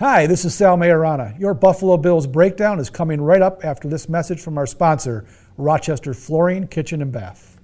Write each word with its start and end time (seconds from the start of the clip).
Hi, 0.00 0.26
this 0.26 0.44
is 0.44 0.52
Sal 0.52 0.76
Maiorana. 0.76 1.38
Your 1.38 1.54
Buffalo 1.54 1.96
Bills 1.96 2.26
breakdown 2.26 2.80
is 2.80 2.90
coming 2.90 3.20
right 3.20 3.40
up 3.40 3.64
after 3.64 3.86
this 3.86 4.08
message 4.08 4.40
from 4.40 4.58
our 4.58 4.66
sponsor, 4.66 5.24
Rochester 5.56 6.12
Flooring, 6.12 6.66
Kitchen 6.66 7.00
and 7.00 7.12
Bath. 7.12 7.60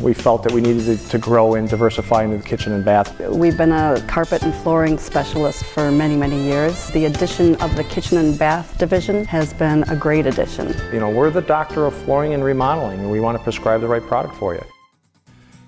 We 0.00 0.14
felt 0.14 0.44
that 0.44 0.52
we 0.52 0.60
needed 0.60 1.00
to 1.00 1.18
grow 1.18 1.56
and 1.56 1.68
diversify 1.68 2.22
into 2.22 2.36
the 2.36 2.44
kitchen 2.44 2.72
and 2.74 2.84
bath. 2.84 3.18
We've 3.18 3.58
been 3.58 3.72
a 3.72 4.00
carpet 4.06 4.44
and 4.44 4.54
flooring 4.54 4.96
specialist 4.96 5.64
for 5.64 5.90
many, 5.90 6.14
many 6.14 6.40
years. 6.40 6.88
The 6.90 7.06
addition 7.06 7.56
of 7.56 7.74
the 7.74 7.82
kitchen 7.82 8.18
and 8.18 8.38
bath 8.38 8.78
division 8.78 9.24
has 9.24 9.52
been 9.52 9.82
a 9.90 9.96
great 9.96 10.26
addition. 10.26 10.76
You 10.92 11.00
know, 11.00 11.10
we're 11.10 11.30
the 11.30 11.42
doctor 11.42 11.86
of 11.86 11.94
flooring 12.04 12.34
and 12.34 12.44
remodeling, 12.44 13.00
and 13.00 13.10
we 13.10 13.18
want 13.18 13.36
to 13.36 13.42
prescribe 13.42 13.80
the 13.80 13.88
right 13.88 14.02
product 14.02 14.36
for 14.36 14.54
you. 14.54 14.62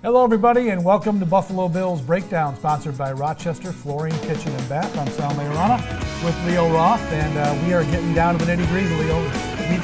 Hello, 0.07 0.23
everybody, 0.23 0.69
and 0.69 0.85
welcome 0.85 1.19
to 1.19 1.27
Buffalo 1.27 1.69
Bills 1.69 2.01
Breakdown, 2.01 2.55
sponsored 2.55 2.97
by 2.97 3.11
Rochester 3.11 3.73
Flooring, 3.73 4.17
Kitchen, 4.21 4.53
and 4.53 4.69
Bath. 4.69 4.97
I'm 4.97 5.09
Sal 5.09 5.33
Maiorana 5.33 5.83
with 6.25 6.47
Leo 6.47 6.73
Roth, 6.73 7.03
and 7.11 7.37
uh, 7.37 7.67
we 7.67 7.73
are 7.73 7.83
getting 7.87 8.15
down 8.15 8.39
to 8.39 8.45
the 8.45 8.53
nitty 8.53 8.69
gritty. 8.69 8.87
Leo, 8.87 9.21
it's 9.27 9.69
week 9.69 9.83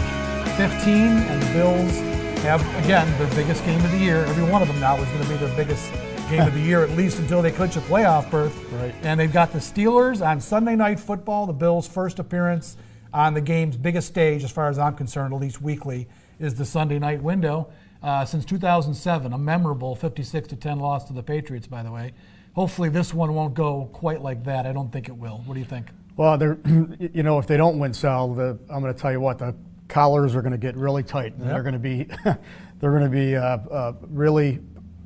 15, 0.56 0.94
and 0.94 1.42
the 1.42 1.52
Bills 1.52 1.98
have, 2.44 2.60
again, 2.84 3.10
their 3.18 3.34
biggest 3.34 3.64
game 3.64 3.84
of 3.84 3.90
the 3.90 3.98
year. 3.98 4.24
Every 4.26 4.44
one 4.44 4.62
of 4.62 4.68
them 4.68 4.78
now 4.78 4.96
is 4.96 5.08
going 5.08 5.24
to 5.24 5.28
be 5.28 5.34
their 5.38 5.56
biggest 5.56 5.90
game 6.30 6.46
of 6.46 6.54
the 6.54 6.60
year, 6.60 6.84
at 6.84 6.90
least 6.90 7.18
until 7.18 7.42
they 7.42 7.50
clinch 7.50 7.74
a 7.74 7.80
playoff 7.80 8.30
berth. 8.30 8.56
Right. 8.74 8.94
And 9.02 9.18
they've 9.18 9.32
got 9.32 9.52
the 9.52 9.58
Steelers 9.58 10.24
on 10.24 10.40
Sunday 10.40 10.76
Night 10.76 11.00
Football, 11.00 11.46
the 11.46 11.52
Bills' 11.52 11.88
first 11.88 12.20
appearance 12.20 12.76
on 13.12 13.34
the 13.34 13.40
game's 13.40 13.76
biggest 13.76 14.06
stage, 14.06 14.44
as 14.44 14.52
far 14.52 14.68
as 14.68 14.78
I'm 14.78 14.94
concerned, 14.94 15.34
at 15.34 15.40
least 15.40 15.60
weekly, 15.60 16.06
is 16.38 16.54
the 16.54 16.64
Sunday 16.64 17.00
night 17.00 17.20
window 17.24 17.72
uh, 18.02 18.24
since 18.24 18.44
2007, 18.44 19.32
a 19.32 19.38
memorable 19.38 19.94
56 19.94 20.48
to 20.48 20.56
10 20.56 20.78
loss 20.78 21.04
to 21.04 21.12
the 21.12 21.22
Patriots, 21.22 21.66
by 21.66 21.82
the 21.82 21.90
way. 21.90 22.12
Hopefully, 22.54 22.88
this 22.88 23.14
one 23.14 23.34
won't 23.34 23.54
go 23.54 23.88
quite 23.92 24.20
like 24.20 24.44
that. 24.44 24.66
I 24.66 24.72
don't 24.72 24.92
think 24.92 25.08
it 25.08 25.16
will. 25.16 25.42
What 25.46 25.54
do 25.54 25.60
you 25.60 25.66
think? 25.66 25.86
Well, 26.16 26.36
they're, 26.36 26.58
you 26.66 27.22
know, 27.22 27.38
if 27.38 27.46
they 27.46 27.56
don't 27.56 27.78
win, 27.78 27.94
Sal, 27.94 28.34
the, 28.34 28.58
I'm 28.68 28.82
going 28.82 28.92
to 28.92 29.00
tell 29.00 29.12
you 29.12 29.20
what, 29.20 29.38
the 29.38 29.54
collars 29.88 30.34
are 30.34 30.42
going 30.42 30.52
to 30.52 30.58
get 30.58 30.76
really 30.76 31.02
tight. 31.02 31.34
And 31.34 31.48
They're 31.48 31.62
going 31.62 31.74
to 31.74 31.78
be, 31.78 32.04
they're 32.24 32.90
going 32.90 33.04
to 33.04 33.08
be 33.08 33.36
uh, 33.36 33.42
uh, 33.42 33.92
really 34.08 34.60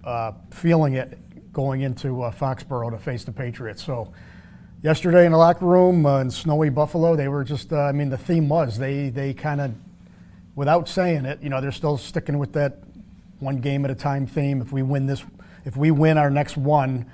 uh, 0.05 0.33
feeling 0.51 0.95
it 0.95 1.19
going 1.53 1.83
into 1.83 2.23
uh, 2.23 2.31
Foxborough 2.31 2.91
to 2.91 2.99
face 2.99 3.25
the 3.25 3.33
Patriots. 3.33 3.85
So, 3.85 4.13
yesterday 4.83 5.27
in 5.27 5.33
the 5.33 5.39
locker 5.39 5.67
room 5.67 6.07
uh, 6.07 6.21
in 6.21 6.31
snowy 6.31 6.69
Buffalo, 6.69 7.17
they 7.17 7.29
were 7.29 7.45
just, 7.45 7.73
uh, 7.73 7.79
I 7.79 7.93
mean, 7.93 8.09
the 8.09 8.19
theme 8.19 8.49
was 8.49 8.79
they 8.79 9.09
they 9.09 9.35
kind 9.35 9.61
of, 9.61 9.75
without 10.55 10.89
saying 10.89 11.25
it, 11.25 11.43
you 11.43 11.49
know, 11.49 11.61
they're 11.61 11.73
still 11.73 11.97
sticking 11.97 12.39
with 12.39 12.53
that 12.53 12.79
one 13.41 13.59
game 13.59 13.85
at 13.85 13.91
a 13.91 13.95
time 13.95 14.27
theme. 14.27 14.61
If 14.61 14.73
we 14.73 14.83
win 14.83 15.07
this, 15.07 15.25
if 15.65 15.77
we 15.77 15.91
win 15.91 16.19
our 16.19 16.31
next 16.31 16.57
one, 16.57 17.07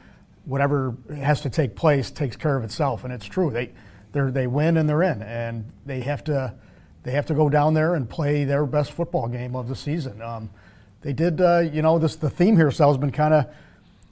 whatever 0.44 0.96
has 1.14 1.40
to 1.42 1.50
take 1.50 1.76
place 1.76 2.10
takes 2.10 2.36
care 2.36 2.56
of 2.56 2.64
itself, 2.64 3.04
and 3.04 3.12
it's 3.12 3.26
true. 3.26 3.50
They 3.50 3.72
they 4.12 4.30
they 4.30 4.46
win 4.46 4.76
and 4.76 4.88
they're 4.88 5.02
in, 5.02 5.22
and 5.22 5.70
they 5.86 6.00
have 6.00 6.24
to 6.24 6.54
they 7.02 7.12
have 7.12 7.26
to 7.26 7.34
go 7.34 7.48
down 7.48 7.74
there 7.74 7.94
and 7.94 8.08
play 8.08 8.44
their 8.44 8.64
best 8.66 8.92
football 8.92 9.28
game 9.28 9.56
of 9.56 9.68
the 9.68 9.76
season. 9.76 10.22
Um, 10.22 10.50
they 11.02 11.12
did, 11.12 11.40
uh, 11.40 11.58
you 11.60 11.82
know, 11.82 11.98
this 11.98 12.16
the 12.16 12.30
theme 12.30 12.56
here, 12.56 12.70
Sal, 12.70 12.88
has 12.88 12.98
been 12.98 13.10
kind 13.10 13.34
of, 13.34 13.46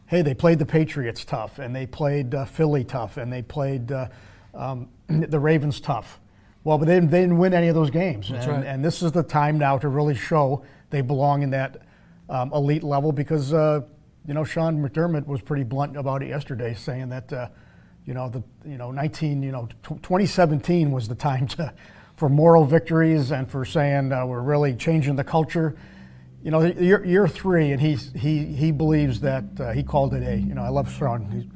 hey, 0.06 0.22
they 0.22 0.34
played 0.34 0.58
the 0.58 0.66
Patriots 0.66 1.24
tough, 1.24 1.58
and 1.58 1.74
they 1.74 1.86
played 1.86 2.34
uh, 2.34 2.44
Philly 2.44 2.84
tough, 2.84 3.16
and 3.16 3.32
they 3.32 3.42
played 3.42 3.92
uh, 3.92 4.08
um, 4.54 4.88
the 5.06 5.38
Ravens 5.38 5.80
tough. 5.80 6.18
Well, 6.64 6.78
but 6.78 6.86
they, 6.86 6.98
they 6.98 7.20
didn't 7.22 7.38
win 7.38 7.54
any 7.54 7.68
of 7.68 7.74
those 7.74 7.90
games, 7.90 8.28
That's 8.28 8.46
and, 8.46 8.56
right. 8.56 8.66
and 8.66 8.84
this 8.84 9.02
is 9.02 9.12
the 9.12 9.22
time 9.22 9.56
now 9.56 9.78
to 9.78 9.88
really 9.88 10.14
show 10.14 10.64
they 10.90 11.00
belong 11.00 11.42
in 11.42 11.50
that 11.50 11.80
um, 12.30 12.52
elite 12.54 12.82
level 12.82 13.12
because 13.12 13.52
uh, 13.52 13.82
you 14.26 14.34
know 14.34 14.44
Sean 14.44 14.82
McDermott 14.82 15.26
was 15.26 15.42
pretty 15.42 15.64
blunt 15.64 15.96
about 15.96 16.22
it 16.22 16.28
yesterday, 16.28 16.74
saying 16.74 17.08
that 17.10 17.32
uh, 17.32 17.48
you 18.06 18.14
know 18.14 18.28
the 18.28 18.42
you 18.64 18.78
know 18.78 18.90
19 18.90 19.42
you 19.42 19.52
know 19.52 19.68
tw 19.82 20.02
2017 20.02 20.90
was 20.90 21.08
the 21.08 21.14
time 21.14 21.46
to 21.48 21.72
for 22.16 22.28
moral 22.28 22.64
victories 22.64 23.30
and 23.30 23.50
for 23.50 23.64
saying 23.64 24.12
uh, 24.12 24.24
we're 24.24 24.42
really 24.42 24.74
changing 24.74 25.16
the 25.16 25.24
culture. 25.24 25.76
You 26.42 26.50
know, 26.50 26.62
year, 26.62 27.04
year 27.04 27.28
three, 27.28 27.72
and 27.72 27.80
he's, 27.80 28.12
he 28.12 28.46
he 28.46 28.72
believes 28.72 29.20
that 29.20 29.44
uh, 29.58 29.72
he 29.72 29.82
called 29.82 30.14
it 30.14 30.22
a 30.22 30.36
you 30.36 30.54
know 30.54 30.62
I 30.62 30.68
love 30.68 30.90
Sean. 30.90 31.30
He, 31.30 31.50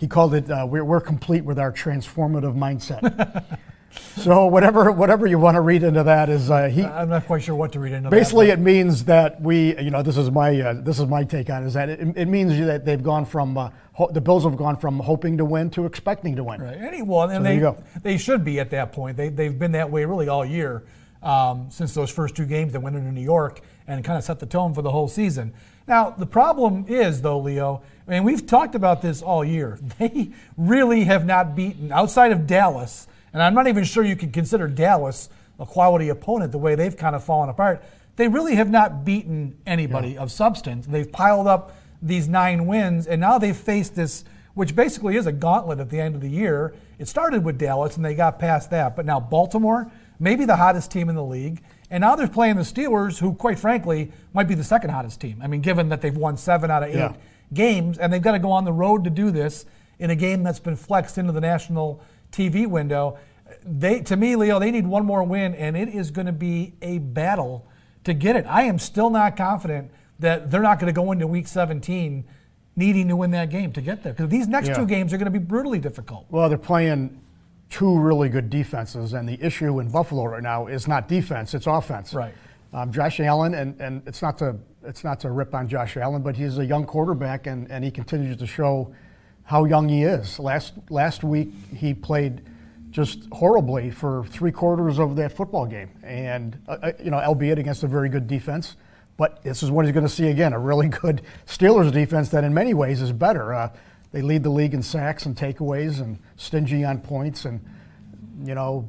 he 0.00 0.08
called 0.08 0.34
it 0.34 0.50
uh, 0.50 0.66
we're, 0.68 0.84
we're 0.84 1.00
complete 1.00 1.44
with 1.44 1.58
our 1.58 1.72
transformative 1.72 2.56
mindset. 2.56 3.58
so 4.16 4.46
whatever 4.46 4.90
whatever 4.90 5.26
you 5.26 5.38
want 5.38 5.56
to 5.56 5.60
read 5.60 5.82
into 5.82 6.02
that 6.02 6.28
is 6.28 6.50
uh, 6.50 6.68
he 6.68 6.84
I'm 6.84 7.08
not 7.08 7.26
quite 7.26 7.42
sure 7.42 7.54
what 7.54 7.72
to 7.72 7.80
read 7.80 7.92
into 7.92 8.10
that. 8.10 8.16
Basically, 8.16 8.46
that. 8.46 8.58
it 8.58 8.62
means 8.62 9.04
that 9.04 9.40
we, 9.40 9.78
you 9.78 9.90
know, 9.90 10.02
this 10.02 10.16
is 10.16 10.30
my 10.30 10.58
uh, 10.60 10.74
this 10.74 10.98
is 10.98 11.06
my 11.06 11.24
take 11.24 11.50
on 11.50 11.64
it, 11.64 11.66
is 11.66 11.74
that 11.74 11.88
it, 11.88 12.00
it 12.16 12.28
means 12.28 12.58
that 12.58 12.84
they've 12.84 13.02
gone 13.02 13.24
from 13.24 13.56
uh, 13.56 13.70
ho- 13.92 14.10
the 14.10 14.20
Bills 14.20 14.44
have 14.44 14.56
gone 14.56 14.76
from 14.76 14.98
hoping 14.98 15.38
to 15.38 15.44
win 15.44 15.70
to 15.70 15.86
expecting 15.86 16.36
to 16.36 16.44
win. 16.44 16.60
Right. 16.60 16.76
Any, 16.78 17.02
well, 17.02 17.22
and 17.22 17.36
So 17.36 17.42
they, 17.42 17.58
go. 17.58 17.82
they 18.02 18.18
should 18.18 18.44
be 18.44 18.60
at 18.60 18.70
that 18.70 18.92
point. 18.92 19.16
They, 19.16 19.28
they've 19.28 19.58
been 19.58 19.72
that 19.72 19.90
way 19.90 20.04
really 20.04 20.28
all 20.28 20.44
year 20.44 20.84
um, 21.22 21.68
since 21.70 21.94
those 21.94 22.10
first 22.10 22.34
two 22.34 22.46
games 22.46 22.72
that 22.72 22.80
went 22.80 22.96
into 22.96 23.12
New 23.12 23.22
York 23.22 23.60
and 23.86 24.04
kind 24.04 24.18
of 24.18 24.24
set 24.24 24.38
the 24.40 24.46
tone 24.46 24.74
for 24.74 24.82
the 24.82 24.90
whole 24.90 25.08
season. 25.08 25.52
Now, 25.86 26.10
the 26.10 26.26
problem 26.26 26.86
is, 26.88 27.22
though, 27.22 27.40
Leo, 27.40 27.82
I 28.06 28.12
mean, 28.12 28.24
we've 28.24 28.46
talked 28.46 28.74
about 28.74 29.02
this 29.02 29.22
all 29.22 29.44
year. 29.44 29.78
They 29.98 30.30
really 30.56 31.04
have 31.04 31.26
not 31.26 31.54
beaten, 31.56 31.92
outside 31.92 32.32
of 32.32 32.46
Dallas, 32.46 33.06
and 33.32 33.42
I'm 33.42 33.54
not 33.54 33.66
even 33.66 33.84
sure 33.84 34.04
you 34.04 34.16
can 34.16 34.30
consider 34.30 34.68
Dallas 34.68 35.28
a 35.58 35.66
quality 35.66 36.08
opponent 36.08 36.52
the 36.52 36.58
way 36.58 36.74
they've 36.74 36.96
kind 36.96 37.14
of 37.14 37.22
fallen 37.22 37.48
apart. 37.48 37.82
They 38.16 38.28
really 38.28 38.56
have 38.56 38.70
not 38.70 39.04
beaten 39.04 39.56
anybody 39.66 40.18
of 40.18 40.30
substance. 40.30 40.86
They've 40.86 41.10
piled 41.10 41.46
up 41.46 41.76
these 42.00 42.28
nine 42.28 42.66
wins, 42.66 43.06
and 43.06 43.20
now 43.20 43.38
they've 43.38 43.56
faced 43.56 43.94
this, 43.94 44.24
which 44.54 44.74
basically 44.74 45.16
is 45.16 45.26
a 45.26 45.32
gauntlet 45.32 45.78
at 45.78 45.88
the 45.88 46.00
end 46.00 46.14
of 46.14 46.20
the 46.20 46.28
year. 46.28 46.74
It 46.98 47.08
started 47.08 47.44
with 47.44 47.58
Dallas, 47.58 47.96
and 47.96 48.04
they 48.04 48.14
got 48.14 48.38
past 48.38 48.70
that. 48.70 48.96
But 48.96 49.06
now 49.06 49.20
Baltimore, 49.20 49.90
maybe 50.18 50.44
the 50.44 50.56
hottest 50.56 50.90
team 50.90 51.08
in 51.08 51.14
the 51.14 51.24
league, 51.24 51.62
and 51.90 52.00
now 52.02 52.16
they're 52.16 52.26
playing 52.28 52.56
the 52.56 52.62
Steelers, 52.62 53.18
who, 53.18 53.34
quite 53.34 53.58
frankly, 53.58 54.10
might 54.34 54.48
be 54.48 54.54
the 54.54 54.64
second 54.64 54.90
hottest 54.90 55.20
team. 55.20 55.38
I 55.42 55.46
mean, 55.46 55.60
given 55.60 55.88
that 55.90 56.00
they've 56.00 56.16
won 56.16 56.36
seven 56.36 56.70
out 56.70 56.82
of 56.82 56.88
eight 56.90 56.96
Yeah. 56.96 57.12
games, 57.54 57.98
and 57.98 58.12
they've 58.12 58.22
got 58.22 58.32
to 58.32 58.38
go 58.38 58.50
on 58.50 58.64
the 58.64 58.72
road 58.72 59.04
to 59.04 59.10
do 59.10 59.30
this 59.30 59.64
in 59.98 60.10
a 60.10 60.16
game 60.16 60.42
that's 60.42 60.58
been 60.60 60.76
flexed 60.76 61.18
into 61.18 61.32
the 61.32 61.40
national 61.40 62.00
TV 62.32 62.66
window. 62.66 63.18
They, 63.64 64.00
to 64.00 64.16
me, 64.16 64.34
Leo, 64.36 64.58
they 64.58 64.70
need 64.70 64.86
one 64.86 65.04
more 65.04 65.22
win, 65.22 65.54
and 65.54 65.76
it 65.76 65.88
is 65.88 66.10
going 66.10 66.26
to 66.26 66.32
be 66.32 66.72
a 66.82 66.98
battle 66.98 67.66
to 68.04 68.14
get 68.14 68.34
it. 68.34 68.46
I 68.48 68.62
am 68.62 68.78
still 68.78 69.10
not 69.10 69.36
confident 69.36 69.90
that 70.18 70.50
they're 70.50 70.62
not 70.62 70.78
going 70.80 70.92
to 70.92 70.98
go 70.98 71.12
into 71.12 71.26
Week 71.26 71.46
17 71.46 72.24
needing 72.74 73.08
to 73.08 73.16
win 73.16 73.30
that 73.32 73.50
game 73.50 73.72
to 73.72 73.80
get 73.82 74.02
there 74.02 74.12
because 74.14 74.30
these 74.30 74.48
next 74.48 74.68
Yeah. 74.68 74.74
two 74.74 74.86
games 74.86 75.12
are 75.12 75.18
going 75.18 75.30
to 75.30 75.38
be 75.38 75.44
brutally 75.44 75.78
difficult. 75.78 76.26
Well, 76.30 76.48
they're 76.48 76.56
playing 76.58 77.20
two 77.68 77.98
really 77.98 78.28
good 78.28 78.48
defenses, 78.50 79.12
and 79.12 79.28
the 79.28 79.38
issue 79.44 79.78
in 79.80 79.90
Buffalo 79.90 80.24
right 80.24 80.42
now 80.42 80.66
is 80.66 80.88
not 80.88 81.06
defense; 81.08 81.54
it's 81.54 81.66
offense. 81.66 82.14
Right. 82.14 82.34
Um, 82.72 82.90
Josh 82.90 83.20
Allen, 83.20 83.52
and, 83.54 83.78
and 83.80 84.02
it's 84.06 84.22
not 84.22 84.38
to 84.38 84.56
it's 84.84 85.04
not 85.04 85.20
to 85.20 85.30
rip 85.30 85.54
on 85.54 85.68
Josh 85.68 85.96
Allen, 85.96 86.22
but 86.22 86.36
he's 86.36 86.58
a 86.58 86.64
young 86.64 86.84
quarterback, 86.86 87.46
and, 87.46 87.70
and 87.70 87.84
he 87.84 87.90
continues 87.90 88.36
to 88.38 88.46
show 88.46 88.92
how 89.44 89.64
young 89.64 89.88
he 89.88 90.02
is. 90.02 90.38
Last 90.38 90.74
last 90.90 91.24
week 91.24 91.52
he 91.74 91.94
played 91.94 92.42
just 92.90 93.26
horribly 93.32 93.90
for 93.90 94.24
three 94.26 94.52
quarters 94.52 94.98
of 94.98 95.16
that 95.16 95.32
football 95.32 95.66
game, 95.66 95.90
and 96.02 96.58
uh, 96.68 96.76
uh, 96.82 96.92
you 97.02 97.10
know, 97.10 97.18
albeit 97.18 97.58
against 97.58 97.82
a 97.82 97.88
very 97.88 98.08
good 98.08 98.26
defense. 98.26 98.76
But 99.16 99.42
this 99.42 99.62
is 99.62 99.70
what 99.70 99.84
he's 99.84 99.94
going 99.94 100.06
to 100.06 100.12
see 100.12 100.28
again: 100.28 100.52
a 100.52 100.58
really 100.58 100.88
good 100.88 101.22
Steelers 101.46 101.92
defense 101.92 102.28
that, 102.30 102.44
in 102.44 102.54
many 102.54 102.74
ways, 102.74 103.00
is 103.02 103.12
better. 103.12 103.52
Uh, 103.52 103.70
they 104.12 104.20
lead 104.20 104.42
the 104.42 104.50
league 104.50 104.74
in 104.74 104.82
sacks 104.82 105.26
and 105.26 105.36
takeaways, 105.36 106.00
and 106.00 106.18
stingy 106.36 106.84
on 106.84 107.00
points, 107.00 107.44
and 107.44 107.64
you 108.44 108.54
know, 108.54 108.88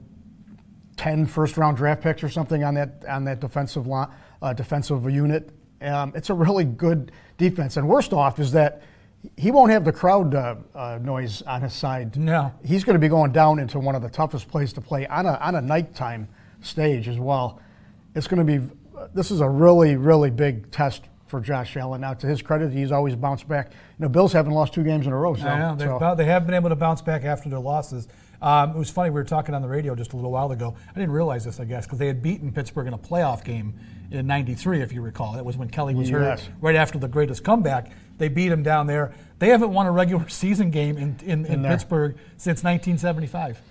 10 0.98 1.26
first 1.26 1.58
round 1.58 1.78
draft 1.78 2.02
picks 2.02 2.24
or 2.24 2.30
something 2.30 2.64
on 2.64 2.76
that 2.76 3.04
on 3.08 3.24
that 3.26 3.40
defensive 3.40 3.88
line, 3.88 4.10
uh, 4.42 4.54
defensive 4.54 5.10
unit. 5.10 5.50
Um, 5.82 6.14
it's 6.16 6.30
a 6.30 6.34
really 6.34 6.64
good 6.64 7.12
defense. 7.38 7.78
And 7.78 7.88
worst 7.88 8.14
off 8.14 8.40
is 8.40 8.54
that 8.54 8.84
he 9.38 9.52
won't 9.52 9.72
have 9.72 9.86
the 9.86 9.92
crowd 9.92 10.36
uh, 10.36 10.56
uh, 10.76 11.00
noise 11.02 11.42
on 11.44 11.62
his 11.62 11.74
side. 11.74 12.18
No. 12.18 12.54
He's 12.64 12.84
going 12.84 12.96
to 12.96 13.00
be 13.00 13.08
going 13.08 13.32
down 13.32 13.60
into 13.60 13.80
one 13.80 13.96
of 13.96 14.02
the 14.02 14.10
toughest 14.10 14.48
places 14.48 14.74
to 14.74 14.82
play 14.82 15.08
on 15.08 15.26
a 15.26 15.34
on 15.36 15.56
a 15.56 15.62
nighttime 15.62 16.28
stage 16.62 17.08
as 17.08 17.20
well. 17.20 17.60
It's 18.16 18.28
going 18.28 18.46
to 18.46 18.60
be. 18.60 18.66
This 19.14 19.32
is 19.32 19.42
a 19.42 19.50
really 19.50 19.96
really 19.96 20.30
big 20.30 20.72
test 20.72 21.04
for 21.28 21.40
Josh 21.40 21.76
Allen. 21.78 22.02
Now, 22.02 22.14
to 22.14 22.28
his 22.28 22.42
credit, 22.42 22.72
he's 22.72 22.92
always 22.92 23.16
bounced 23.16 23.48
back. 23.48 23.72
You 23.72 24.04
know, 24.04 24.10
Bills 24.10 24.34
haven't 24.34 24.54
lost 24.54 24.74
two 24.74 24.84
games 24.84 25.08
in 25.08 25.14
a 25.14 25.18
row. 25.18 25.34
So, 25.34 25.48
I 25.48 25.58
know, 25.58 25.78
so- 25.80 26.00
bou- 26.00 26.16
they 26.16 26.26
have 26.26 26.46
been 26.46 26.54
able 26.54 26.70
to 26.70 26.76
bounce 26.76 27.02
back 27.02 27.24
after 27.24 27.50
their 27.50 27.60
losses. 27.60 28.08
Um, 28.40 28.72
it 28.72 28.78
was 28.78 28.90
funny, 28.90 29.10
we 29.10 29.14
were 29.16 29.24
talking 29.24 29.56
on 29.56 29.62
the 29.62 29.70
radio 29.70 29.96
just 29.96 30.12
a 30.12 30.16
little 30.18 30.30
while 30.32 30.52
ago. 30.52 30.76
I 30.92 31.00
didn't 31.00 31.14
realize 31.14 31.46
this, 31.46 31.62
I 31.62 31.66
guess, 31.66 31.86
because 31.86 31.98
they 31.98 32.08
had 32.08 32.22
beaten 32.22 32.52
Pittsburgh 32.52 32.88
in 32.88 32.94
a 32.94 32.98
playoff 32.98 33.44
game 33.46 33.74
in 34.14 34.28
93, 34.28 34.82
if 34.82 34.94
you 34.94 35.02
recall. 35.02 35.34
That 35.34 35.46
was 35.46 35.58
when 35.58 35.70
Kelly 35.70 35.96
was 35.96 36.10
hurt 36.10 36.48
right 36.62 36.76
after 36.76 37.00
the 37.00 37.08
greatest 37.08 37.44
comeback. 37.44 37.92
They 38.18 38.28
beat 38.28 38.52
him 38.52 38.64
down 38.64 38.88
there. 38.88 39.14
They 39.40 39.50
haven't 39.50 39.74
won 39.74 39.88
a 39.88 39.92
regular 39.92 40.30
season 40.30 40.72
game 40.72 40.98
in, 40.98 41.18
in, 41.26 41.46
in 41.46 41.62
there. 41.62 41.72
Pittsburgh 41.72 42.16
since 42.38 42.64
1975. 42.64 43.62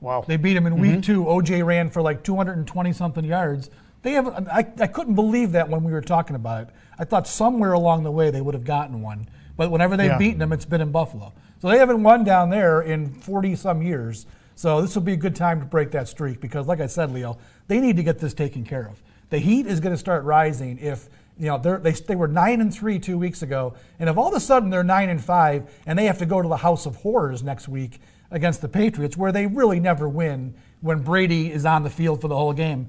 wow. 0.00 0.24
They 0.26 0.36
beat 0.36 0.56
him 0.56 0.66
in 0.66 0.78
week 0.78 0.92
mm-hmm. 0.92 1.00
two. 1.00 1.24
OJ 1.24 1.64
ran 1.64 1.90
for 1.90 2.02
like 2.02 2.22
220 2.22 2.92
something 2.92 3.24
yards. 3.24 3.70
They 4.02 4.12
have. 4.12 4.28
I, 4.48 4.66
I 4.80 4.86
couldn't 4.86 5.14
believe 5.14 5.52
that 5.52 5.68
when 5.68 5.84
we 5.84 5.92
were 5.92 6.00
talking 6.00 6.34
about 6.34 6.68
it. 6.68 6.74
I 6.98 7.04
thought 7.04 7.28
somewhere 7.28 7.72
along 7.72 8.02
the 8.04 8.10
way 8.10 8.30
they 8.30 8.40
would 8.40 8.54
have 8.54 8.64
gotten 8.64 9.02
one, 9.02 9.28
but 9.56 9.70
whenever 9.70 9.96
they've 9.96 10.10
Yeah. 10.10 10.18
beaten 10.18 10.38
them, 10.38 10.52
it's 10.52 10.64
been 10.64 10.80
in 10.80 10.90
Buffalo. 10.90 11.32
So 11.60 11.68
they 11.68 11.78
haven't 11.78 12.02
won 12.02 12.24
down 12.24 12.48
there 12.48 12.80
in 12.80 13.12
40 13.12 13.54
some 13.56 13.82
years. 13.82 14.26
So 14.54 14.82
this 14.82 14.94
will 14.94 15.02
be 15.02 15.12
a 15.12 15.16
good 15.16 15.36
time 15.36 15.60
to 15.60 15.66
break 15.66 15.90
that 15.92 16.08
streak 16.08 16.40
because, 16.40 16.66
like 16.66 16.80
I 16.80 16.86
said, 16.86 17.12
Leo, 17.12 17.38
they 17.68 17.80
need 17.80 17.96
to 17.96 18.02
get 18.02 18.18
this 18.18 18.34
taken 18.34 18.64
care 18.64 18.86
of. 18.86 19.02
The 19.30 19.38
heat 19.38 19.66
is 19.66 19.80
going 19.80 19.94
to 19.94 19.98
start 19.98 20.24
rising 20.24 20.78
if 20.78 21.08
you 21.38 21.46
know 21.46 21.56
they 21.58 21.92
they 21.92 22.16
were 22.16 22.28
nine 22.28 22.60
and 22.60 22.72
three 22.74 22.98
two 22.98 23.16
weeks 23.16 23.42
ago, 23.42 23.74
and 23.98 24.10
if 24.10 24.16
all 24.18 24.28
of 24.28 24.34
a 24.34 24.40
sudden 24.40 24.70
they're 24.70 24.84
nine 24.84 25.08
and 25.08 25.22
five 25.24 25.70
and 25.86 25.98
they 25.98 26.04
have 26.06 26.18
to 26.18 26.26
go 26.26 26.42
to 26.42 26.48
the 26.48 26.58
House 26.58 26.84
of 26.86 26.96
Horrors 26.96 27.42
next 27.42 27.68
week 27.68 28.00
against 28.30 28.60
the 28.60 28.68
Patriots, 28.68 29.16
where 29.16 29.32
they 29.32 29.46
really 29.46 29.80
never 29.80 30.08
win 30.08 30.54
when 30.80 31.00
Brady 31.02 31.50
is 31.50 31.64
on 31.64 31.82
the 31.82 31.90
field 31.90 32.20
for 32.20 32.28
the 32.28 32.36
whole 32.36 32.52
game. 32.52 32.88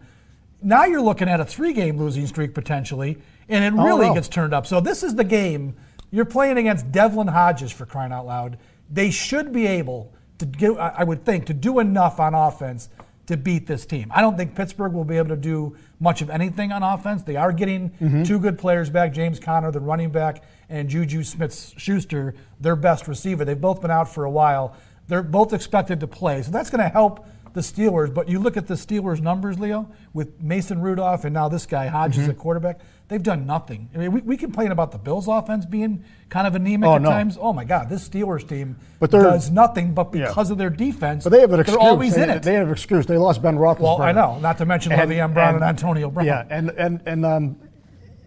Now 0.62 0.86
you're 0.86 1.02
looking 1.02 1.28
at 1.28 1.40
a 1.40 1.46
three-game 1.46 1.98
losing 1.98 2.28
streak 2.28 2.54
potentially, 2.54 3.18
and 3.50 3.64
it 3.64 3.80
Oh, 3.80 3.84
really 3.86 4.08
no. 4.08 4.14
gets 4.14 4.28
turned 4.28 4.54
up. 4.54 4.68
So 4.68 4.80
this 4.80 5.02
is 5.02 5.16
the 5.16 5.24
game 5.24 5.76
you're 6.12 6.26
playing 6.26 6.58
against 6.58 6.92
Devlin 6.92 7.28
Hodges 7.28 7.72
for 7.72 7.86
crying 7.86 8.12
out 8.12 8.26
loud. 8.28 8.58
They 8.92 9.10
should 9.10 9.52
be 9.54 9.66
able 9.66 10.14
to 10.38 10.46
do, 10.46 10.78
I 10.78 11.04
would 11.04 11.24
think, 11.26 11.46
to 11.46 11.54
do 11.54 11.80
enough 11.80 12.20
on 12.20 12.34
offense 12.36 12.90
to 13.32 13.38
beat 13.38 13.66
this 13.66 13.86
team. 13.86 14.12
I 14.14 14.22
don't 14.22 14.38
think 14.38 14.56
Pittsburgh 14.56 14.94
will 14.94 15.04
be 15.06 15.18
able 15.18 15.30
to 15.30 15.36
do 15.38 15.76
much 16.00 16.22
of 16.22 16.30
anything 16.30 16.72
on 16.72 16.84
offense. 16.84 17.24
They 17.24 17.36
are 17.38 17.52
getting 17.52 17.90
Mm-hmm. 18.02 18.24
two 18.24 18.40
good 18.40 18.58
players 18.60 18.90
back, 18.90 19.14
James 19.14 19.40
Conner, 19.40 19.72
the 19.72 19.80
running 19.80 20.12
back, 20.12 20.44
and 20.70 20.90
Juju 20.90 21.24
Smith-Schuster, 21.24 22.36
their 22.60 22.76
best 22.76 23.08
receiver. 23.08 23.44
They've 23.46 23.60
both 23.60 23.82
been 23.82 23.92
out 23.92 24.08
for 24.14 24.26
a 24.26 24.30
while. 24.32 24.76
They're 25.08 25.24
both 25.24 25.52
expected 25.54 26.00
to 26.02 26.08
play, 26.08 26.42
so 26.44 26.52
that's 26.52 26.70
going 26.70 26.82
to 26.84 26.90
help 26.90 27.26
the 27.54 27.62
Steelers. 27.62 28.14
But 28.14 28.30
you 28.30 28.40
look 28.40 28.58
at 28.58 28.68
the 28.68 28.76
Steelers' 28.76 29.22
numbers, 29.22 29.60
Leo, 29.60 29.90
with 30.14 30.42
Mason 30.42 30.82
Rudolph 30.82 31.26
and 31.26 31.34
now 31.34 31.50
this 31.50 31.66
guy 31.66 31.88
Hodges 31.88 32.24
Mm-hmm. 32.24 32.32
at 32.32 32.38
quarterback. 32.38 32.80
They've 33.08 33.22
done 33.22 33.46
nothing. 33.46 33.90
I 33.94 33.98
mean, 33.98 34.12
we, 34.14 34.22
we 34.22 34.38
complain 34.38 34.72
about 34.72 34.94
the 34.94 34.98
Bills' 34.98 35.28
offense 35.28 35.66
being 35.66 36.06
kind 36.30 36.48
of 36.48 36.56
anemic 36.56 36.88
Oh, 36.88 36.96
at 36.96 37.02
no. 37.02 37.10
times. 37.10 37.38
Oh 37.40 37.52
my 37.52 37.66
God, 37.66 37.90
this 37.90 38.08
Steelers 38.08 38.48
team 38.48 38.78
But 39.02 39.12
does 39.12 39.50
nothing. 39.52 39.94
But 39.94 40.16
Yeah. 40.16 40.28
because 40.30 40.50
of 40.50 40.58
their 40.58 40.70
defense, 40.70 41.26
But 41.26 41.32
they 41.32 41.42
have 41.42 41.52
an 41.52 41.60
excuse. 41.60 41.78
They're 41.78 41.90
always 41.90 42.16
they, 42.16 42.24
in 42.24 42.30
it. 42.30 42.42
They 42.44 42.54
have 42.54 42.68
an 42.68 42.74
excuse. 42.74 43.06
They 43.06 43.18
lost 43.18 43.42
Ben 43.42 43.58
Roethlisberger. 43.58 43.80
well, 43.82 44.02
I 44.02 44.14
know. 44.14 44.40
Not 44.40 44.58
to 44.60 44.66
mention 44.66 44.94
And- 44.94 45.12
Le'Veon 45.12 45.34
Brown 45.34 45.56
and, 45.56 45.64
and- 45.64 45.64
Antonio 45.66 46.10
Brown. 46.10 46.26
Yeah, 46.26 46.46
and 46.50 46.70
and 46.78 47.02
and 47.06 47.26
um, 47.26 47.58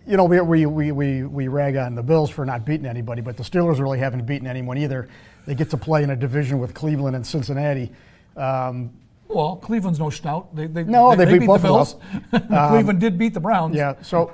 you 0.07 0.19
know 0.19 0.25
we, 0.25 0.39
we 0.43 0.67
we 0.67 0.93
we 0.93 1.23
we 1.23 1.49
rag 1.49 1.77
on 1.77 1.95
the 1.95 2.03
Bills 2.03 2.29
for 2.29 2.45
not 2.45 2.67
beating 2.67 2.85
anybody, 2.85 3.23
but 3.23 3.39
the 3.39 3.43
Steelers 3.43 3.81
really 3.81 3.99
haven't 4.01 4.27
beaten 4.27 4.47
anyone 4.47 4.77
either. 4.77 5.09
They 5.47 5.55
get 5.55 5.71
to 5.71 5.79
play 5.79 6.03
in 6.03 6.11
a 6.11 6.17
division 6.17 6.59
with 6.59 6.75
Cleveland 6.75 7.17
and 7.17 7.27
Cincinnati. 7.27 7.91
Um, 8.37 8.91
Well, 9.29 9.57
Cleveland's 9.57 9.99
no 9.99 10.11
stout. 10.11 10.55
They, 10.55 10.67
they, 10.67 10.85
No, 10.85 11.17
they 11.17 11.25
beat 11.25 11.41
beat 11.41 11.47
the 11.47 11.59
Bills. 11.59 11.97
Cleveland 12.31 13.01
did 13.01 13.19
beat 13.19 13.35
the 13.35 13.41
Browns. 13.41 13.75
yeah, 13.75 13.95
so. 14.03 14.33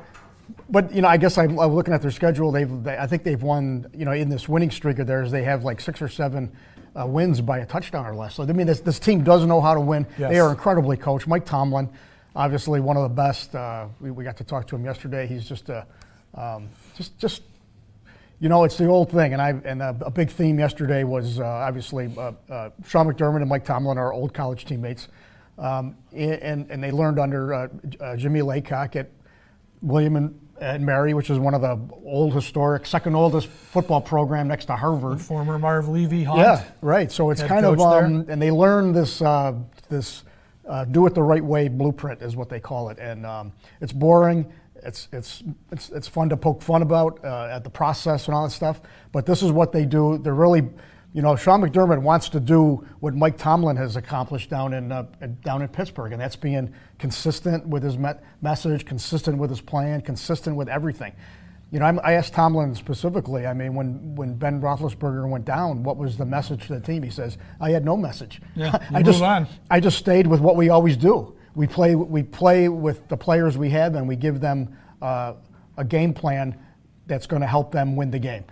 But 0.69 0.93
you 0.95 1.03
know, 1.03 1.09
I 1.09 1.17
guess 1.17 1.37
I'm, 1.39 1.59
I'm 1.59 1.73
looking 1.75 1.95
at 1.95 2.03
their 2.03 2.11
schedule. 2.11 2.53
They've, 2.53 2.83
they, 2.85 2.97
I 2.97 3.07
think 3.07 3.25
they've 3.25 3.43
won. 3.43 3.87
You 3.95 4.05
know, 4.05 4.13
in 4.13 4.29
this 4.29 4.49
winning 4.49 4.71
streak 4.71 4.99
of 4.99 5.07
theirs, 5.07 5.31
they 5.31 5.43
have 5.45 5.65
like 5.65 5.81
six 5.81 6.01
or 6.03 6.09
seven 6.09 6.53
uh, 6.99 7.07
wins 7.07 7.41
by 7.41 7.59
a 7.59 7.67
touchdown 7.67 8.07
or 8.07 8.15
less. 8.15 8.35
So 8.35 8.43
I 8.43 8.47
mean, 8.47 8.67
this, 8.67 8.81
this 8.81 8.99
team 8.99 9.23
does 9.25 9.45
know 9.47 9.61
how 9.61 9.75
to 9.75 9.81
win. 9.81 10.07
Yes. 10.19 10.31
They 10.31 10.39
are 10.39 10.51
incredibly 10.51 10.97
coached. 10.97 11.27
Mike 11.27 11.45
Tomlin, 11.45 11.89
obviously 12.35 12.81
one 12.81 12.97
of 12.97 13.03
the 13.05 13.15
best. 13.15 13.55
Uh, 13.55 13.89
we, 14.01 14.11
we 14.11 14.25
got 14.25 14.37
to 14.39 14.45
talk 14.45 14.67
to 14.69 14.77
him 14.77 14.85
yesterday. 14.85 15.27
He's 15.27 15.49
just 15.49 15.69
a, 15.69 15.87
um, 16.35 16.69
just 16.97 17.19
just 17.19 17.43
you 18.41 18.49
know, 18.49 18.65
it's 18.65 18.79
the 18.79 18.87
old 18.87 19.11
thing, 19.11 19.35
and 19.35 19.43
I 19.43 19.51
and 19.65 19.83
a, 19.83 19.95
a 20.01 20.11
big 20.11 20.31
theme 20.31 20.59
yesterday 20.59 21.05
was 21.05 21.39
uh, 21.39 21.45
obviously 21.45 22.11
uh, 22.17 22.33
uh, 22.49 22.71
Sean 22.87 23.07
McDermott 23.07 23.43
and 23.43 23.49
Mike 23.49 23.67
Tomlin 23.67 23.99
are 23.99 24.15
old 24.15 24.33
college 24.33 24.65
teammates, 24.65 25.09
um, 25.59 25.95
and 26.13 26.71
and 26.71 26.83
they 26.83 26.91
learned 26.91 27.19
under 27.19 27.53
uh, 27.53 27.69
uh, 28.01 28.17
Jimmy 28.17 28.41
Laycock 28.41 28.97
at 28.97 29.11
William 29.83 30.17
and, 30.17 30.41
and 30.59 30.87
Mary, 30.87 31.13
which 31.13 31.29
is 31.29 31.39
one 31.39 31.53
of 31.53 31.61
the 31.61 31.79
old 32.03 32.33
historic, 32.33 32.87
second 32.87 33.15
oldest 33.15 33.47
football 33.47 34.01
program 34.01 34.49
next 34.49 34.67
to 34.67 34.77
Harvard. 34.77 35.21
Former 35.21 35.59
Marv 35.59 35.89
Levy, 35.89 36.25
Hunt. 36.25 36.41
Yeah, 36.41 36.65
right. 36.81 37.13
So 37.13 37.29
it's 37.29 37.43
kind 37.43 37.67
of, 37.67 37.79
um, 37.79 38.25
and 38.29 38.41
they 38.41 38.51
learned 38.51 38.97
this 38.97 39.21
uh, 39.21 39.53
this 39.91 40.25
uh, 40.67 40.87
do 40.87 41.07
it 41.07 41.15
the 41.15 41.23
right 41.23 41.45
way 41.45 41.69
blueprint 41.69 42.23
is 42.23 42.37
what 42.37 42.49
they 42.49 42.61
call 42.61 42.89
it, 42.89 42.99
and 42.99 43.27
um, 43.27 43.53
it's 43.83 43.93
boring. 43.93 44.51
It's 44.83 45.09
it's 45.13 45.43
it's 45.71 45.91
it's 45.91 46.09
fun 46.09 46.29
to 46.31 46.37
poke 46.37 46.63
fun 46.63 46.83
about 46.83 47.25
uh, 47.25 47.49
at 47.51 47.65
the 47.65 47.71
process 47.71 48.27
and 48.27 48.35
all 48.35 48.45
that 48.45 48.51
stuff. 48.51 48.81
But 49.13 49.27
this 49.27 49.43
is 49.43 49.53
what 49.53 49.73
they 49.73 49.85
do. 49.85 50.19
They're 50.19 50.35
really, 50.35 50.69
you 51.13 51.23
know, 51.23 51.37
Sean 51.37 51.61
McDermott 51.61 52.01
wants 52.01 52.29
to 52.31 52.41
do 52.41 52.87
what 53.01 53.15
Mike 53.15 53.37
Tomlin 53.37 53.77
has 53.77 53.97
accomplished 53.97 54.51
down 54.51 54.73
in 54.73 54.93
uh, 54.93 55.05
down 55.43 55.63
in 55.63 55.69
Pittsburgh, 55.69 56.13
and 56.13 56.21
that's 56.21 56.37
being 56.37 56.73
consistent 56.99 57.67
with 57.67 57.83
his 57.83 57.99
me- 57.99 58.11
message, 58.43 58.85
consistent 58.85 59.39
with 59.39 59.51
his 59.51 59.61
plan, 59.61 60.01
consistent 60.01 60.57
with 60.57 60.69
everything. 60.69 61.13
You 61.71 61.79
know, 61.79 61.85
I'm, 61.85 62.01
I 62.03 62.15
asked 62.15 62.33
Tomlin 62.33 62.75
specifically. 62.75 63.47
I 63.47 63.55
mean, 63.55 63.75
when, 63.75 64.17
when 64.17 64.35
Ben 64.35 64.61
Roethlisberger 64.61 65.29
went 65.29 65.45
down, 65.45 65.85
what 65.85 65.97
was 65.97 66.17
the 66.17 66.25
message 66.27 66.67
to 66.67 66.75
the 66.75 66.81
team? 66.81 67.03
He 67.05 67.11
says, 67.11 67.39
"I 67.61 67.71
had 67.71 67.85
no 67.85 67.97
message. 67.97 68.41
Yeah, 68.57 68.77
I 68.95 69.03
just 69.03 69.23
on. 69.23 69.47
I 69.71 69.79
just 69.79 69.99
stayed 69.99 70.27
with 70.27 70.41
what 70.41 70.57
we 70.57 70.69
always 70.69 70.97
do. 70.97 71.37
We 71.55 71.67
play 71.67 71.95
we 71.95 72.23
play 72.23 72.69
with 72.69 73.09
the 73.09 73.17
players 73.17 73.59
we 73.59 73.71
have, 73.71 73.95
and 73.95 74.07
we 74.07 74.17
give 74.17 74.41
them 74.41 74.77
uh, 75.03 75.35
a 75.77 75.85
game 75.85 76.15
plan 76.15 76.57
that's 77.07 77.27
going 77.27 77.43
to 77.43 77.49
help 77.49 77.73
them 77.73 77.97
win 77.97 78.11
the 78.11 78.19
game. 78.19 78.45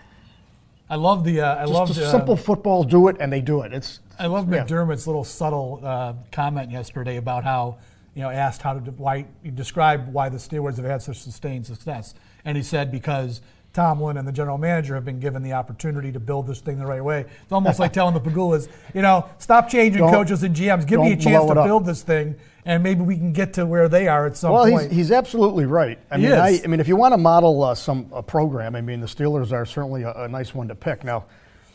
I 0.91 0.97
love 0.97 1.25
the. 1.25 1.43
Uh, 1.43 1.57
I 1.57 1.61
Just 1.63 1.73
love 1.73 1.95
the, 1.95 2.11
simple 2.11 2.37
football. 2.37 2.83
Do 2.83 3.09
it, 3.09 3.17
and 3.21 3.33
they 3.33 3.41
do 3.41 3.63
it. 3.63 3.73
It's 3.73 4.01
I 4.19 4.27
love 4.27 4.53
yeah. 4.53 4.65
McDermott's 4.65 5.07
little 5.07 5.25
subtle 5.25 5.81
uh, 5.83 6.15
comment 6.33 6.71
yesterday 6.71 7.17
about 7.17 7.45
how 7.45 7.79
you 8.15 8.23
know 8.23 8.31
asked 8.31 8.63
how 8.63 8.75
to 8.75 8.91
why 8.93 9.27
he 9.43 9.51
described 9.51 10.13
why 10.13 10.29
the 10.29 10.39
Steelers 10.39 10.77
have 10.77 10.87
had 10.87 11.03
such 11.03 11.19
sustained 11.21 11.67
success, 11.67 12.15
and 12.45 12.57
he 12.57 12.63
said 12.63 12.91
because 12.91 13.43
Tomlin 13.75 14.17
and 14.17 14.27
the 14.27 14.33
general 14.33 14.59
manager 14.59 14.95
have 14.95 15.05
been 15.05 15.21
given 15.21 15.43
the 15.43 15.53
opportunity 15.53 16.11
to 16.11 16.19
build 16.19 16.47
this 16.47 16.61
thing 16.61 16.79
the 16.79 16.87
right 16.87 17.05
way. 17.05 17.21
It's 17.21 17.53
almost 17.53 17.79
like 17.79 17.93
telling 17.99 18.15
the 18.15 18.21
Pegulas, 18.21 18.69
you 18.95 19.03
know, 19.03 19.29
stop 19.39 19.69
changing 19.69 20.01
Don't- 20.01 20.13
coaches 20.13 20.43
and 20.43 20.55
GMs. 20.55 20.87
Give 20.87 21.01
me 21.01 21.13
a 21.13 21.17
chance 21.17 21.47
to 21.47 21.55
build 21.55 21.85
this 21.85 22.03
thing, 22.03 22.35
and 22.69 22.83
maybe 22.83 23.01
we 23.01 23.17
can 23.17 23.33
get 23.33 23.55
to 23.55 23.65
where 23.67 23.89
they 23.89 24.07
are 24.09 24.27
at 24.27 24.37
some 24.37 24.53
Well, 24.53 24.65
point. 24.65 24.75
Well, 24.75 24.83
he's, 24.89 24.97
he's 24.97 25.11
absolutely 25.13 25.65
right. 25.65 25.99
I 26.11 26.19
He 26.19 26.25
mean, 26.25 26.33
I. 26.35 26.61
I 26.63 26.67
mean, 26.67 26.81
if 26.81 26.87
you 26.87 26.97
want 26.97 27.15
to 27.15 27.19
model 27.19 27.65
uh, 27.65 27.75
some 27.75 28.11
a 28.13 28.23
program, 28.23 28.77
I 28.77 28.81
mean, 28.83 29.01
the 29.01 29.07
Steelers 29.07 29.53
are 29.53 29.65
certainly 29.65 30.03
a, 30.03 30.13
a 30.13 30.29
nice 30.29 30.55
one 30.55 30.69
to 30.69 30.75
pick. 30.75 31.03
Now, 31.03 31.25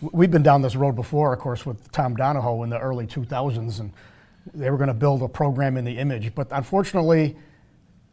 we've 0.01 0.29
been 0.31 0.43
down 0.43 0.61
this 0.61 0.75
road 0.75 0.95
before, 0.95 1.33
of 1.33 1.39
course, 1.39 1.65
with 1.65 1.91
Tom 1.91 2.15
Donahoe 2.15 2.61
in 2.63 2.69
the 2.69 2.79
early 2.79 3.07
2000s, 3.07 3.79
and 3.79 3.91
they 4.53 4.69
were 4.69 4.77
going 4.77 4.87
to 4.89 4.93
build 4.93 5.23
a 5.23 5.27
program 5.27 5.77
in 5.77 5.83
the 5.85 5.97
image. 5.97 6.35
But 6.35 6.47
unfortunately, 6.51 7.35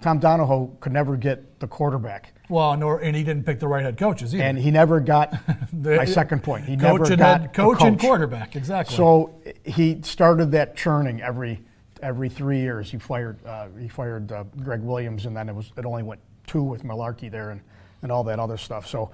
Tom 0.00 0.18
Donahoe 0.18 0.74
could 0.80 0.92
never 0.92 1.16
get 1.16 1.60
the 1.60 1.66
quarterback, 1.66 2.32
well, 2.48 2.74
nor 2.78 3.00
and 3.02 3.14
he 3.14 3.22
didn't 3.22 3.44
pick 3.44 3.60
the 3.60 3.68
right 3.68 3.82
head 3.84 3.98
coaches 3.98 4.34
either. 4.34 4.42
and 4.44 4.56
he 4.56 4.70
never 4.70 4.98
got 5.00 5.34
The- 5.74 5.96
my 5.96 6.06
second 6.06 6.42
point. 6.42 6.64
He 6.64 6.78
coach 6.78 7.00
never 7.02 7.16
got 7.16 7.40
head, 7.42 7.50
a 7.50 7.52
coach, 7.52 7.82
and 7.82 8.00
quarterback 8.00 8.56
exactly. 8.56 8.96
So 8.96 9.34
he 9.64 10.00
started 10.02 10.52
that 10.52 10.74
churning 10.76 11.20
every 11.20 11.60
every 12.02 12.28
three 12.28 12.60
years. 12.60 12.90
He 12.90 12.98
fired 12.98 13.44
uh, 13.46 13.68
he 13.78 13.88
fired 13.88 14.30
uh, 14.32 14.44
Gregg 14.62 14.80
Williams, 14.80 15.26
and 15.26 15.36
then 15.36 15.48
it 15.48 15.54
was 15.54 15.72
it 15.76 15.84
only 15.84 16.02
went 16.02 16.20
two 16.46 16.62
with 16.62 16.82
Mularkey 16.84 17.30
there 17.30 17.50
and, 17.50 17.60
and 18.02 18.10
all 18.10 18.24
that 18.24 18.38
other 18.38 18.56
stuff. 18.56 18.86
So 18.86 19.10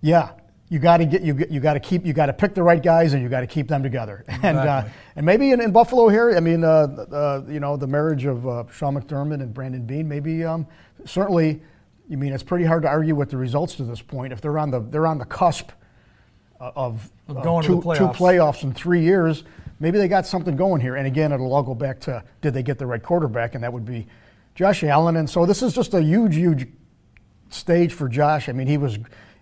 yeah, 0.00 0.30
you 0.68 0.78
got 0.78 0.98
to 0.98 1.04
get 1.06 1.22
you 1.22 1.46
you 1.50 1.60
got 1.60 1.74
to 1.74 1.80
keep 1.80 2.04
you 2.04 2.12
got 2.12 2.26
to 2.26 2.32
pick 2.32 2.54
the 2.54 2.62
right 2.62 2.82
guys 2.82 3.12
and 3.12 3.22
you 3.22 3.28
got 3.28 3.40
to 3.40 3.46
keep 3.46 3.68
them 3.68 3.82
together. 3.82 4.24
And 4.42 4.58
uh, 4.58 4.84
and 5.16 5.24
maybe 5.26 5.50
in, 5.52 5.60
in 5.60 5.72
Buffalo 5.72 6.08
here, 6.08 6.36
I 6.36 6.40
mean, 6.40 6.62
uh, 6.64 6.68
uh, 6.68 7.42
you 7.48 7.60
know, 7.60 7.76
the 7.76 7.86
marriage 7.86 8.24
of 8.24 8.46
uh, 8.46 8.64
Sean 8.72 9.00
McDermott 9.00 9.42
and 9.42 9.52
Brandon 9.52 9.84
Beane, 9.84 10.08
maybe 10.08 10.44
um, 10.44 10.66
certainly. 11.04 11.62
I 12.08 12.14
mean, 12.14 12.32
it's 12.32 12.44
pretty 12.44 12.64
hard 12.64 12.82
to 12.82 12.88
argue 12.88 13.16
with 13.16 13.30
the 13.30 13.36
results 13.36 13.74
to 13.76 13.82
this 13.82 14.00
point. 14.00 14.32
If 14.32 14.40
they're 14.40 14.58
on 14.60 14.70
the 14.70 14.78
they're 14.78 15.08
on 15.08 15.18
the 15.18 15.24
cusp 15.24 15.72
uh, 16.60 16.70
of, 16.76 17.10
Of 17.26 17.38
of 17.38 17.42
going 17.42 17.62
to 17.62 17.68
two, 17.68 17.80
playoffs. 17.80 17.96
two 17.98 18.06
playoffs 18.06 18.62
in 18.62 18.72
three 18.72 19.02
years, 19.02 19.42
maybe 19.78 19.98
they 19.98 20.08
got 20.08 20.26
something 20.26 20.56
going 20.56 20.80
here. 20.80 20.96
And 20.96 21.06
again, 21.06 21.32
it'll 21.32 21.52
all 21.52 21.62
go 21.62 21.74
back 21.74 22.00
to 22.00 22.22
did 22.40 22.54
they 22.54 22.62
get 22.62 22.78
the 22.78 22.86
right 22.86 23.02
quarterback, 23.02 23.54
and 23.54 23.64
that 23.64 23.72
would 23.72 23.84
be 23.84 24.06
Josh 24.54 24.82
Allen. 24.84 25.16
And 25.16 25.28
so 25.28 25.46
this 25.46 25.62
is 25.62 25.74
just 25.74 25.94
a 25.94 26.02
huge, 26.02 26.36
huge 26.36 26.68
stage 27.50 27.92
for 27.92 28.08
Josh. 28.08 28.48
I 28.48 28.52
mean, 28.52 28.66
he 28.66 28.78
was, 28.78 28.98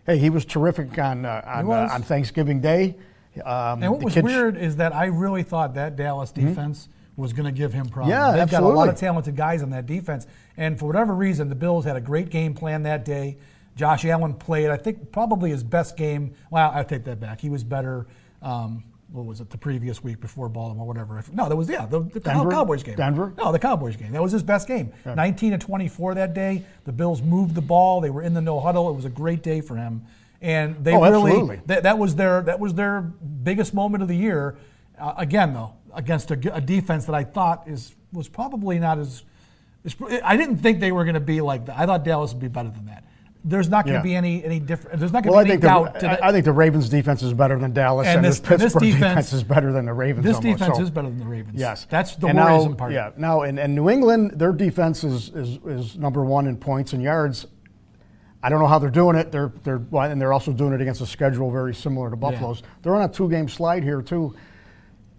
hey, 0.07 0.19
he 0.19 0.31
was 0.31 0.45
terrific 0.45 0.99
on 0.99 1.25
uh, 1.25 1.43
on, 1.47 1.67
was. 1.67 1.91
Uh, 1.91 1.95
on 1.95 2.03
Thanksgiving 2.03 2.61
Day. 2.61 2.97
Um, 3.45 3.83
And 3.83 3.93
what 3.93 4.03
was 4.03 4.17
weird 4.17 4.57
is 4.57 4.76
that 4.76 4.95
I 4.95 5.07
really 5.07 5.43
thought 5.43 5.75
that 5.75 5.97
Dallas 5.97 6.31
defense 6.31 6.88
was 7.17 7.33
going 7.33 7.47
to 7.47 7.53
give 7.53 7.73
him 7.73 7.88
problems. 7.88 8.11
Yeah, 8.11 8.33
They've 8.33 8.50
got 8.50 8.62
a 8.62 8.69
lot 8.69 8.88
of 8.88 8.97
talented 8.97 9.37
guys 9.37 9.62
on 9.62 9.71
that 9.71 9.87
defense. 9.87 10.26
And 10.57 10.79
for 10.79 10.87
whatever 10.87 11.14
reason, 11.14 11.49
the 11.49 11.55
Bills 11.55 11.85
had 11.85 11.97
a 11.97 12.00
great 12.00 12.31
game 12.31 12.55
plan 12.55 12.85
that 12.85 13.05
day. 13.05 13.38
Josh 13.76 14.05
Allen 14.05 14.35
played, 14.35 14.71
I 14.71 14.76
think, 14.76 15.11
probably 15.11 15.50
his 15.50 15.64
best 15.64 15.97
game. 15.97 16.35
Well, 16.50 16.71
I 16.73 16.85
take 16.85 17.05
that 17.05 17.19
back. 17.19 17.41
He 17.41 17.50
was 17.50 17.64
better. 17.64 18.07
Um, 18.41 18.85
what 19.14 19.26
was 19.26 19.40
it? 19.40 19.49
The 19.49 19.59
previous 19.59 20.02
week 20.02 20.21
before 20.21 20.49
Baltimore, 20.49 20.87
whatever. 20.87 21.23
No, 21.33 21.49
that 21.49 21.54
was 21.54 21.68
yeah, 21.68 21.87
the, 21.87 22.00
the 22.00 22.18
Denver? 22.18 22.50
Cowboys 22.50 22.83
game. 22.83 22.97
Denver? 22.97 23.33
No, 23.38 23.52
the 23.52 23.61
Cowboys 23.61 23.94
game. 23.94 24.11
That 24.11 24.21
was 24.21 24.33
his 24.33 24.42
best 24.42 24.66
game. 24.66 24.92
19 25.04 25.52
to 25.52 25.59
24 25.59 26.14
that 26.16 26.35
day. 26.35 26.64
The 26.85 26.92
Bills 26.92 27.23
moved 27.23 27.54
the 27.54 27.62
ball. 27.62 28.00
They 28.00 28.11
were 28.11 28.23
in 28.23 28.35
the 28.35 28.40
no 28.40 28.59
huddle. 28.59 28.90
It 28.90 28.94
was 28.94 29.04
a 29.04 29.11
great 29.11 29.42
day 29.44 29.61
for 29.61 29.76
him. 29.76 30.02
And 30.40 30.85
they 30.85 30.94
Oh, 30.94 31.00
really 31.11 31.61
that, 31.66 31.97
was 31.97 32.16
their 32.16 32.42
that 32.42 32.59
was 32.59 32.75
their 32.75 33.02
biggest 33.02 33.73
moment 33.73 34.02
of 34.02 34.09
the 34.09 34.16
year. 34.16 34.56
Uh, 34.99 35.14
again, 35.16 35.54
though, 35.54 35.75
against 35.94 36.30
a 36.33 36.37
defense 36.37 37.06
that 37.06 37.14
I 37.14 37.23
thought 37.23 37.68
is 37.68 37.94
was 38.12 38.28
probably 38.28 38.80
not 38.80 38.99
as. 38.99 39.23
I 40.25 40.37
didn't 40.37 40.59
think 40.59 40.80
they 40.80 40.92
were 40.92 41.04
going 41.04 41.14
to 41.14 41.21
be 41.21 41.40
like 41.40 41.66
that. 41.66 41.78
I 41.78 41.87
thought 41.87 42.04
Dallas 42.04 42.33
would 42.33 42.42
be 42.42 42.49
better 42.49 42.71
than 42.71 42.87
that. 42.87 43.04
There's 43.44 43.68
not 43.68 43.84
going 43.84 43.94
to 43.94 43.98
Yeah. 43.98 44.02
be 44.02 44.14
any 44.16 44.42
any 44.44 44.58
different. 44.58 44.98
There's 44.98 45.12
not 45.12 45.24
Well, 45.24 45.34
going 45.34 45.44
to 45.44 45.48
be 45.48 45.52
any 45.52 45.60
the, 45.60 45.66
doubt. 45.68 46.00
to 46.00 46.10
I, 46.10 46.14
the- 46.16 46.24
I 46.26 46.32
think 46.32 46.44
the 46.46 46.52
Ravens 46.52 46.88
defense 46.88 47.22
is 47.22 47.34
better 47.34 47.58
than 47.58 47.72
Dallas, 47.72 48.06
And 48.06 48.16
and, 48.16 48.24
this- 48.24 48.40
this 48.40 48.50
and 48.50 48.60
this 48.60 48.72
Pittsburgh 48.72 48.82
defense- 48.82 49.00
defense, 49.02 49.32
is 49.34 49.42
better 49.44 49.72
than 49.72 49.84
the 49.84 49.92
Ravens. 49.92 50.24
this 50.24 50.36
almost. 50.36 50.58
defense 50.58 50.76
So- 50.78 50.82
is 50.82 50.90
better 50.90 51.08
than 51.08 51.18
the 51.18 51.26
Ravens. 51.26 51.58
Yes, 51.60 51.86
that's 51.90 52.16
the 52.16 52.28
and 52.28 52.38
worrisome 52.38 52.70
now, 52.72 52.76
part. 52.76 52.92
Yeah, 52.92 53.10
now 53.16 53.42
and, 53.42 53.58
and 53.60 53.74
New 53.74 53.90
England, 53.90 54.32
their 54.36 54.52
defense 54.52 55.04
is, 55.04 55.28
is 55.34 55.58
is 55.66 55.98
number 55.98 56.24
one 56.24 56.46
in 56.46 56.56
points 56.56 56.92
and 56.94 57.02
yards. 57.02 57.46
I 58.42 58.48
don't 58.50 58.60
know 58.60 58.66
how 58.66 58.78
they're 58.78 58.90
doing 58.90 59.16
it. 59.16 59.30
They're 59.32 59.52
they're 59.62 59.82
well, 59.90 60.10
and 60.10 60.20
they're 60.20 60.32
also 60.32 60.52
doing 60.52 60.72
it 60.72 60.80
against 60.80 61.00
a 61.00 61.06
schedule 61.06 61.50
very 61.50 61.74
similar 61.74 62.10
to 62.10 62.16
Buffalo's. 62.16 62.62
They're 62.82 62.94
on 62.94 63.02
a 63.02 63.08
two-game 63.12 63.48
slide 63.48 63.82
here 63.82 64.02
too. 64.02 64.34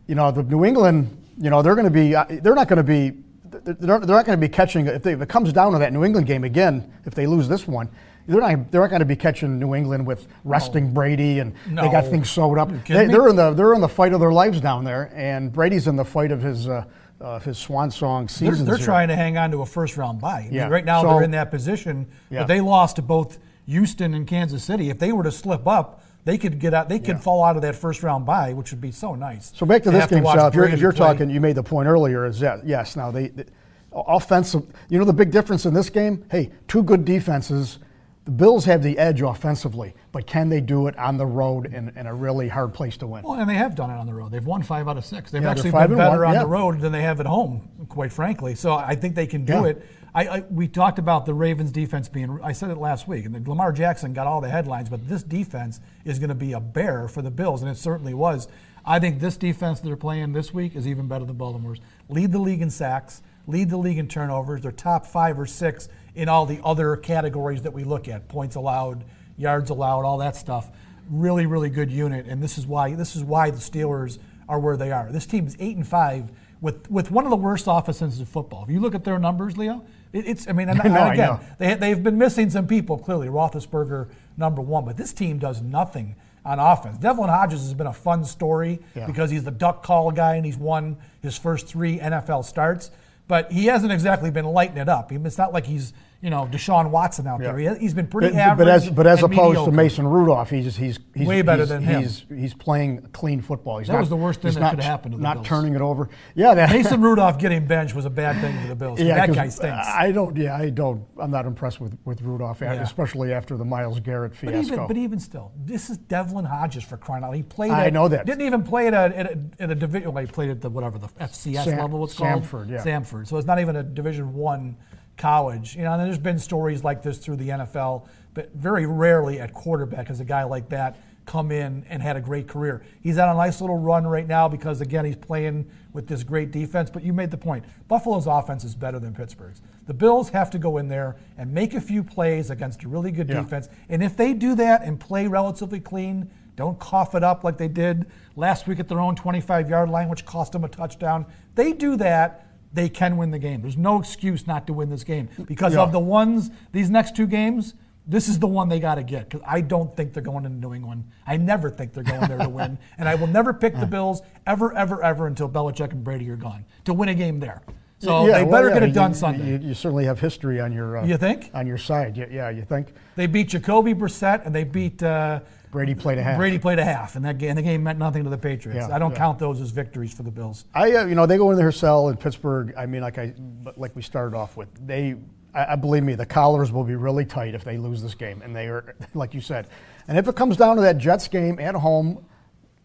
You 0.08 0.16
know, 0.16 0.32
the 0.32 0.44
New 0.44 0.64
England. 0.66 1.16
You 1.38 1.50
know, 1.50 1.62
they're 1.62 1.76
going 1.76 1.86
to 1.86 1.92
be. 1.92 2.16
uh, 2.16 2.26
They're 2.30 2.56
not 2.56 2.68
going 2.68 2.78
to 2.78 2.84
be. 2.84 3.18
They're, 3.64 3.74
they're 3.74 4.16
not 4.16 4.26
going 4.26 4.38
to 4.38 4.38
be 4.38 4.48
catching. 4.50 4.86
If, 4.88 5.02
they, 5.04 5.14
if 5.14 5.22
it 5.22 5.30
comes 5.30 5.52
down 5.54 5.72
to 5.74 5.80
that 5.80 5.92
New 5.92 6.04
England 6.06 6.28
game 6.28 6.44
again, 6.44 6.92
if 7.06 7.16
they 7.16 7.26
lose 7.26 7.48
this 7.50 7.68
one. 7.68 7.90
They're 8.28 8.42
not, 8.42 8.72
they're 8.72 8.82
not 8.82 8.90
going 8.90 9.00
to 9.02 9.06
be 9.06 9.16
catching 9.16 9.60
New 9.60 9.76
England 9.76 10.06
with 10.08 10.28
resting 10.44 10.94
Brady 10.94 11.40
and 11.40 11.54
they 11.68 11.90
got 11.92 12.06
things 12.06 12.30
sewed 12.30 12.58
up. 12.58 12.70
They, 12.86 13.06
they're 13.06 13.28
in 13.30 13.36
the 13.36 13.54
they're 13.54 13.74
in 13.74 13.82
the 13.82 13.90
fight 13.90 14.14
of 14.14 14.20
their 14.20 14.32
lives 14.32 14.60
down 14.62 14.84
there, 14.84 15.12
and 15.16 15.52
Brady's 15.54 15.88
in 15.88 15.96
the 15.96 16.06
fight 16.06 16.32
of 16.32 16.42
his 16.42 16.68
uh, 16.68 16.86
uh, 17.22 17.40
his 17.40 17.58
swan 17.58 17.92
song 17.92 18.24
They're, 18.26 18.52
season. 18.52 18.66
they're 18.66 18.78
trying 18.78 19.08
to 19.10 19.16
hang 19.16 19.38
on 19.38 19.52
to 19.52 19.62
a 19.62 19.66
first 19.66 19.96
round 19.96 20.20
bye. 20.20 20.48
I 20.48 20.50
mean, 20.52 20.70
right 20.70 20.84
now 20.86 21.02
So- 21.02 21.10
they're 21.10 21.24
in 21.24 21.32
that 21.32 21.50
position, 21.52 22.08
Yeah. 22.30 22.40
but 22.42 22.48
they 22.48 22.62
lost 22.62 22.98
to 22.98 23.02
both 23.02 23.38
Houston 23.68 24.14
and 24.14 24.28
Kansas 24.28 24.64
City. 24.64 24.90
If 24.90 25.00
they 25.00 25.12
were 25.12 25.24
to 25.24 25.32
slip 25.32 25.66
up, 25.68 26.04
they 26.26 26.38
could 26.38 26.60
get 26.60 26.74
out. 26.74 26.90
They 26.90 27.00
could 27.00 27.16
Yeah. 27.18 27.22
fall 27.22 27.44
out 27.44 27.56
of 27.56 27.62
that 27.62 27.76
first 27.76 28.04
round 28.04 28.26
bye, 28.26 28.54
which 28.54 28.72
would 28.72 28.82
be 28.82 28.92
so 28.92 29.16
nice. 29.16 29.54
So 29.56 29.66
back 29.66 29.84
to 29.84 29.92
They 29.92 30.00
this 30.00 30.08
game, 30.10 30.26
Sal. 30.26 30.48
If 30.48 30.56
you're, 30.56 30.68
if 30.68 30.80
you're 30.82 30.92
talking, 30.92 31.30
you 31.30 31.40
made 31.40 31.56
the 31.56 31.64
point 31.64 31.88
earlier. 31.88 32.26
Is 32.26 32.40
that 32.42 32.66
yes? 32.68 32.96
Now 32.96 33.12
they, 33.12 33.28
they 33.30 33.46
offensive. 33.94 34.64
You 34.90 35.00
know 35.00 35.06
the 35.06 35.14
big 35.14 35.32
difference 35.32 35.66
in 35.66 35.74
this 35.74 35.90
game. 35.90 36.26
Hey, 36.30 36.52
two 36.68 36.84
good 36.84 37.06
defenses. 37.06 37.80
The 38.26 38.32
Bills 38.32 38.66
have 38.66 38.82
the 38.82 38.98
edge 38.98 39.22
offensively, 39.22 39.94
but 40.12 40.26
can 40.26 40.50
they 40.50 40.60
do 40.60 40.88
it 40.88 40.98
on 40.98 41.18
the 41.18 41.28
road 41.28 41.72
in, 41.72 41.90
in 41.96 42.08
a 42.08 42.14
really 42.14 42.48
hard 42.48 42.74
place 42.74 42.98
to 42.98 43.08
win? 43.08 43.22
Well, 43.24 43.36
and 43.36 43.48
they 43.48 43.54
have 43.54 43.76
done 43.76 43.92
it 43.92 43.94
on 43.94 44.08
the 44.08 44.16
road. 44.16 44.32
They've 44.32 44.44
won 44.46 44.64
five 44.64 44.88
out 44.88 44.98
of 44.98 45.06
six. 45.06 45.30
They've 45.30 45.44
Yeah, 45.44 45.52
actually 45.52 45.70
been 45.72 45.96
better 45.96 46.22
one, 46.22 46.30
on 46.30 46.34
yeah. 46.34 46.40
the 46.42 46.48
road 46.48 46.80
than 46.82 46.92
they 46.92 47.04
have 47.04 47.20
at 47.20 47.28
home, 47.28 47.70
quite 47.88 48.12
frankly. 48.12 48.56
So 48.56 48.74
I 48.74 48.96
think 48.96 49.14
they 49.14 49.28
can 49.28 49.46
do 49.46 49.54
Yeah. 49.54 49.66
it. 49.66 49.86
I, 50.16 50.28
I 50.28 50.40
we 50.50 50.68
talked 50.68 50.98
about 50.98 51.28
the 51.28 51.36
Ravens 51.36 51.72
defense 51.72 52.10
being. 52.10 52.40
I 52.42 52.52
said 52.54 52.72
it 52.72 52.78
last 52.80 53.08
week, 53.08 53.26
and 53.26 53.48
Lamar 53.48 53.72
Jackson 53.72 54.14
got 54.14 54.26
all 54.26 54.42
the 54.42 54.50
headlines, 54.50 54.90
but 54.90 55.08
this 55.08 55.22
defense 55.22 55.80
is 56.04 56.18
going 56.18 56.30
to 56.30 56.36
be 56.36 56.54
a 56.54 56.60
bear 56.60 57.08
for 57.08 57.22
the 57.22 57.32
Bills, 57.32 57.62
and 57.62 57.70
it 57.70 57.78
certainly 57.78 58.16
was. 58.16 58.48
I 58.84 58.98
think 59.00 59.20
this 59.20 59.38
defense 59.38 59.82
that 59.82 59.88
they're 59.88 59.96
playing 59.98 60.34
this 60.34 60.52
week 60.52 60.76
is 60.76 60.88
even 60.88 61.08
better 61.08 61.26
than 61.26 61.36
Baltimore's. 61.36 61.80
Lead 62.10 62.32
the 62.32 62.40
league 62.40 62.62
in 62.62 62.70
sacks, 62.72 63.22
lead 63.46 63.70
the 63.70 63.78
league 63.78 63.98
in 64.00 64.08
turnovers. 64.08 64.62
They're 64.62 64.72
top 64.72 65.06
five 65.06 65.38
or 65.40 65.46
six 65.46 65.90
in 66.16 66.30
all 66.30 66.46
the 66.46 66.60
other 66.64 66.96
categories 66.96 67.64
that 67.64 67.74
we 67.74 67.84
look 67.84 68.08
at: 68.08 68.28
points 68.28 68.56
allowed, 68.56 69.04
yards 69.38 69.70
allowed, 69.70 70.06
all 70.06 70.18
that 70.20 70.36
stuff. 70.36 70.70
Really, 71.10 71.46
really 71.46 71.70
good 71.70 71.92
unit, 71.92 72.26
and 72.26 72.42
this 72.42 72.58
is 72.58 72.66
why 72.66 72.94
this 72.96 73.16
is 73.16 73.24
why 73.24 73.52
the 73.52 73.58
Steelers 73.58 74.18
are 74.50 74.60
where 74.60 74.78
they 74.78 74.92
are. 74.92 75.12
This 75.12 75.26
team 75.26 75.46
is 75.46 75.56
eight 75.60 75.76
and 75.76 75.88
five 75.88 76.32
with 76.62 76.90
with 76.90 77.12
one 77.12 77.26
of 77.26 77.30
the 77.30 77.36
worst 77.36 77.66
offenses 77.68 78.20
in 78.20 78.26
football. 78.26 78.64
If 78.64 78.72
you 78.72 78.80
look 78.80 78.96
at 78.96 79.04
their 79.04 79.20
numbers, 79.20 79.58
Leo, 79.58 79.84
it, 80.14 80.28
it's 80.28 80.48
I 80.48 80.54
mean, 80.54 80.70
and, 80.70 80.80
know, 80.84 81.10
again, 81.10 81.40
they 81.60 81.76
they've 81.76 82.02
been 82.04 82.18
missing 82.18 82.50
some 82.50 82.66
people. 82.68 82.98
Clearly, 82.98 83.28
Roethlisberger 83.28 84.10
number 84.38 84.62
one, 84.62 84.86
but 84.86 84.98
this 84.98 85.14
team 85.14 85.38
does 85.38 85.62
nothing 85.62 86.16
on 86.44 86.60
offense. 86.60 86.98
Devlin 86.98 87.30
Hodges 87.30 87.62
has 87.62 87.74
been 87.74 87.88
a 87.88 87.94
fun 87.94 88.24
story 88.24 88.80
Yeah. 88.96 89.08
because 89.08 89.32
he's 89.32 89.44
the 89.44 89.52
duck 89.52 89.84
call 89.84 90.12
guy 90.12 90.36
and 90.36 90.46
he's 90.46 90.58
won 90.58 90.98
his 91.22 91.38
first 91.38 91.68
three 91.68 91.98
NFL 91.98 92.46
starts. 92.46 92.92
But 93.28 93.52
he 93.52 93.66
hasn't 93.66 93.92
exactly 93.92 94.30
been 94.30 94.46
lighting 94.46 94.78
it 94.78 94.88
up. 94.88 95.12
It's 95.12 95.38
not 95.38 95.52
like 95.52 95.66
he's 95.66 95.94
you 96.26 96.32
know 96.32 96.48
Deshaun 96.52 96.90
Watson 96.90 97.28
out 97.28 97.40
there. 97.40 97.60
Yeah. 97.60 97.76
He, 97.76 97.82
he's 97.82 97.94
been 97.94 98.08
pretty 98.08 98.30
But, 98.30 98.40
average. 98.40 98.66
but 98.66 98.68
as 98.68 98.90
but 98.90 99.06
as 99.08 99.20
opposed 99.22 99.60
mediocre. 99.60 99.70
to 99.70 99.78
Mason 99.78 100.08
Rudolph, 100.08 100.50
he's 100.50 100.76
he's, 100.76 100.98
he's 101.14 101.28
Way 101.28 101.44
better 101.44 101.62
he's, 101.62 101.70
than 101.70 101.84
him. 101.84 102.02
He's 102.02 102.26
he's 102.28 102.54
playing 102.56 103.10
clean 103.14 103.42
football. 103.42 103.78
He's 103.78 103.88
That 103.88 103.94
not, 103.94 104.00
was 104.00 104.10
the 104.10 104.16
worst 104.16 104.42
thing 104.42 104.52
that 104.56 104.60
not, 104.60 104.72
could 104.72 104.84
happen 104.84 105.12
to 105.12 105.18
the 105.18 105.24
Not 105.24 105.36
Bills. 105.36 105.48
turning 105.48 105.76
it 105.76 105.82
over. 105.82 106.10
Yeah, 106.34 106.56
that, 106.56 106.72
Mason 106.72 107.00
Rudolph 107.08 107.38
getting 107.38 107.68
benched 107.68 107.94
was 107.94 108.06
a 108.06 108.10
bad 108.10 108.42
thing 108.42 108.60
for 108.60 108.68
the 108.68 108.76
Bills. 108.76 109.00
Yeah, 109.00 109.24
that 109.28 109.36
guy 109.36 109.50
stinks. 109.50 109.88
I 109.88 110.12
don't. 110.12 110.36
Yeah, 110.36 110.58
I 110.58 110.72
don't. 110.72 111.06
I'm 111.20 111.30
not 111.30 111.46
impressed 111.46 111.80
with 111.80 111.96
with 112.06 112.24
Rudolph, 112.24 112.60
Yeah. 112.60 112.74
especially 112.74 113.32
after 113.32 113.56
the 113.56 113.66
Myles 113.66 114.00
Garrett 114.00 114.32
But 114.32 114.40
fiasco. 114.52 114.74
even, 114.74 114.88
but 114.88 114.98
even 114.98 115.20
still, 115.20 115.52
this 115.64 115.92
is 115.92 115.98
Devlin 115.98 116.46
Hodges 116.46 116.84
for 116.84 116.98
crying 116.98 117.24
out. 117.24 117.36
He 117.36 117.44
played. 117.44 117.70
I 117.70 117.86
at, 117.86 117.94
know 117.94 118.08
that. 118.08 118.26
Didn't 118.26 118.48
even 118.48 118.64
play 118.64 118.88
at 118.88 118.96
a, 118.96 119.16
at 119.16 119.26
a, 119.28 119.40
at 119.60 119.70
a 119.70 119.76
division. 119.76 120.12
Well, 120.12 120.26
he 120.26 120.32
played 120.32 120.50
at 120.50 120.60
the 120.62 120.72
whatever 120.72 120.98
the 120.98 121.08
FCS 121.22 121.66
Sam- 121.66 121.78
level. 121.78 122.04
It's 122.04 122.16
called 122.16 122.42
Samford, 122.42 122.72
yeah. 122.72 122.84
Samford. 122.84 123.28
So 123.28 123.38
it's 123.38 123.46
not 123.46 123.60
even 123.60 123.76
a 123.76 123.84
Division 123.84 124.34
One 124.34 124.76
college. 125.18 125.76
You 125.76 125.84
know, 125.84 125.94
and 125.94 126.02
there's 126.06 126.18
been 126.18 126.40
stories 126.40 126.84
like 126.84 127.02
this 127.02 127.18
through 127.18 127.38
the 127.38 127.50
NFL, 127.50 128.08
but 128.34 128.54
very 128.54 128.86
rarely 128.86 129.40
at 129.40 129.54
quarterback 129.54 130.08
has 130.08 130.20
a 130.20 130.26
guy 130.26 130.44
like 130.44 130.70
that 130.70 130.98
come 131.26 131.52
in 131.52 131.84
and 131.90 132.04
had 132.04 132.16
a 132.16 132.22
great 132.22 132.48
career. 132.48 132.84
He's 133.02 133.18
on 133.18 133.28
a 133.30 133.34
nice 133.34 133.60
little 133.60 133.80
run 133.80 134.06
right 134.06 134.28
now 134.28 134.48
because 134.48 134.80
again 134.80 135.06
he's 135.06 135.16
playing 135.16 135.66
with 135.92 136.06
this 136.08 136.22
great 136.24 136.52
defense. 136.52 136.92
But 136.92 137.02
you 137.04 137.14
made 137.14 137.32
the 137.32 137.38
point. 137.38 137.66
Buffalo's 137.88 138.28
offense 138.28 138.64
is 138.64 138.76
better 138.76 139.00
than 139.00 139.16
Pittsburgh's. 139.16 139.62
The 139.88 139.94
Bills 139.96 140.30
have 140.30 140.52
to 140.52 140.60
go 140.60 140.78
in 140.78 140.88
there 140.88 141.16
and 141.38 141.52
make 141.52 141.74
a 141.74 141.82
few 141.82 142.04
plays 142.04 142.52
against 142.52 142.84
a 142.84 142.88
really 142.88 143.12
good 143.12 143.28
Yeah. 143.28 143.42
defense. 143.42 143.70
And 143.90 144.04
if 144.04 144.16
they 144.16 144.34
do 144.34 144.54
that 144.56 144.84
and 144.84 145.00
play 145.00 145.26
relatively 145.28 145.80
clean, 145.80 146.30
don't 146.56 146.80
cough 146.80 147.16
it 147.16 147.24
up 147.24 147.44
like 147.44 147.58
they 147.58 147.68
did 147.68 148.06
last 148.36 148.68
week 148.68 148.80
at 148.80 148.88
their 148.88 149.00
own 149.00 149.16
25 149.16 149.68
yard 149.68 149.90
line, 149.90 150.10
which 150.10 150.26
cost 150.28 150.52
them 150.52 150.64
a 150.64 150.70
touchdown. 150.70 151.26
They 151.56 151.74
do 151.74 151.96
that, 151.98 152.45
they 152.76 152.90
can 152.90 153.18
win 153.18 153.32
the 153.32 153.40
game. 153.40 153.62
There's 153.62 153.78
no 153.78 153.98
excuse 154.00 154.46
not 154.46 154.68
to 154.68 154.74
win 154.74 154.90
this 154.90 155.04
game 155.04 155.30
because 155.48 155.74
Yeah. 155.74 155.82
of 155.82 155.92
the 155.92 156.00
ones, 156.00 156.52
these 156.74 156.90
next 156.90 157.16
two 157.16 157.26
games. 157.26 157.74
This 158.08 158.30
is 158.30 158.38
the 158.38 158.46
one 158.48 158.70
they 158.70 158.80
got 158.80 158.96
to 158.96 159.04
get 159.04 159.30
because 159.30 159.44
I 159.48 159.62
don't 159.62 159.96
think 159.96 160.14
they're 160.14 160.22
going 160.22 160.44
to 160.44 160.50
New 160.50 160.76
England. 160.76 161.06
I 161.26 161.38
never 161.38 161.72
think 161.72 161.94
they're 161.94 162.04
going 162.04 162.28
there 162.28 162.38
to 162.38 162.50
win. 162.50 162.78
And 163.00 163.10
I 163.10 163.16
will 163.16 163.26
never 163.26 163.52
pick 163.52 163.76
the 163.80 163.88
Bills 163.88 164.22
ever, 164.46 164.72
ever, 164.78 165.02
ever 165.04 165.26
until 165.26 165.50
Belichick 165.50 165.92
and 165.92 166.04
Brady 166.04 166.30
are 166.30 166.36
gone 166.36 166.66
to 166.84 166.94
win 166.94 167.10
a 167.10 167.16
game 167.16 167.40
there. 167.40 167.62
So 167.98 168.28
Yeah, 168.28 168.34
they 168.40 168.44
well, 168.44 168.52
better 168.52 168.68
yeah, 168.68 168.74
get 168.76 168.84
it 168.84 168.88
you- 168.90 168.94
done 168.94 169.12
you- 169.12 169.16
Sunday. 169.16 169.50
You, 169.54 169.70
you 169.70 169.74
certainly 169.74 170.06
have 170.06 170.20
history 170.20 170.60
on 170.60 170.72
your. 170.72 170.98
Uh, 171.00 171.06
You 171.06 171.18
think? 171.18 171.50
on 171.56 171.66
your 171.66 171.80
side? 171.80 172.16
Yeah, 172.16 172.26
yeah. 172.30 172.50
You 172.50 172.62
think 172.62 172.94
They 173.16 173.26
beat 173.26 173.48
Jacoby 173.50 173.96
Brissett 173.96 174.46
and 174.46 174.54
they 174.54 174.66
beat 174.66 175.02
uh, 175.02 175.40
Brady 175.76 175.94
played 175.94 176.18
a 176.18 176.24
half? 176.24 176.38
Brady 176.38 176.58
played 176.58 176.80
a 176.80 176.86
half, 176.86 177.18
and 177.18 177.26
that 177.26 177.38
game, 177.38 177.50
and 177.50 177.58
the 177.58 177.62
game 177.62 177.84
meant 177.84 178.00
nothing 178.00 178.24
to 178.24 178.30
the 178.30 178.38
Patriots. 178.38 178.88
Yeah, 178.88 178.96
I 178.96 178.98
don't 178.98 179.12
yeah. 179.12 179.18
count 179.18 179.40
those 179.40 179.60
as 179.60 179.72
victories 179.72 180.14
for 180.14 180.24
the 180.24 180.32
Bills. 180.32 180.64
I, 180.74 180.90
uh, 180.94 181.06
you 181.06 181.16
know, 181.16 181.26
they 181.26 181.36
go 181.36 181.52
into 181.52 181.62
their 181.62 181.74
cell 181.74 182.08
in 182.08 182.16
Pittsburgh. 182.16 182.74
I 182.78 182.86
mean, 182.86 183.02
like 183.02 183.18
I, 183.18 183.34
like 183.76 183.94
we 183.94 184.02
started 184.02 184.38
off 184.38 184.56
with, 184.56 184.70
they, 184.88 185.16
I, 185.54 185.74
I 185.74 185.76
believe 185.76 186.04
me, 186.04 186.16
the 186.16 186.26
collars 186.26 186.72
will 186.72 186.86
be 186.86 186.96
really 186.96 187.26
tight 187.26 187.56
if 187.56 187.66
they 187.66 187.78
lose 187.78 188.02
this 188.02 188.16
game, 188.16 188.42
and 188.42 188.56
they 188.56 188.68
are, 188.68 188.96
like 189.14 189.34
you 189.34 189.42
said, 189.42 189.68
and 190.08 190.18
if 190.18 190.30
it 190.30 190.36
comes 190.38 190.56
down 190.56 190.78
to 190.78 190.82
that 190.84 190.98
Jets 190.98 191.28
game 191.28 191.60
at 191.60 191.76
home, 191.76 192.26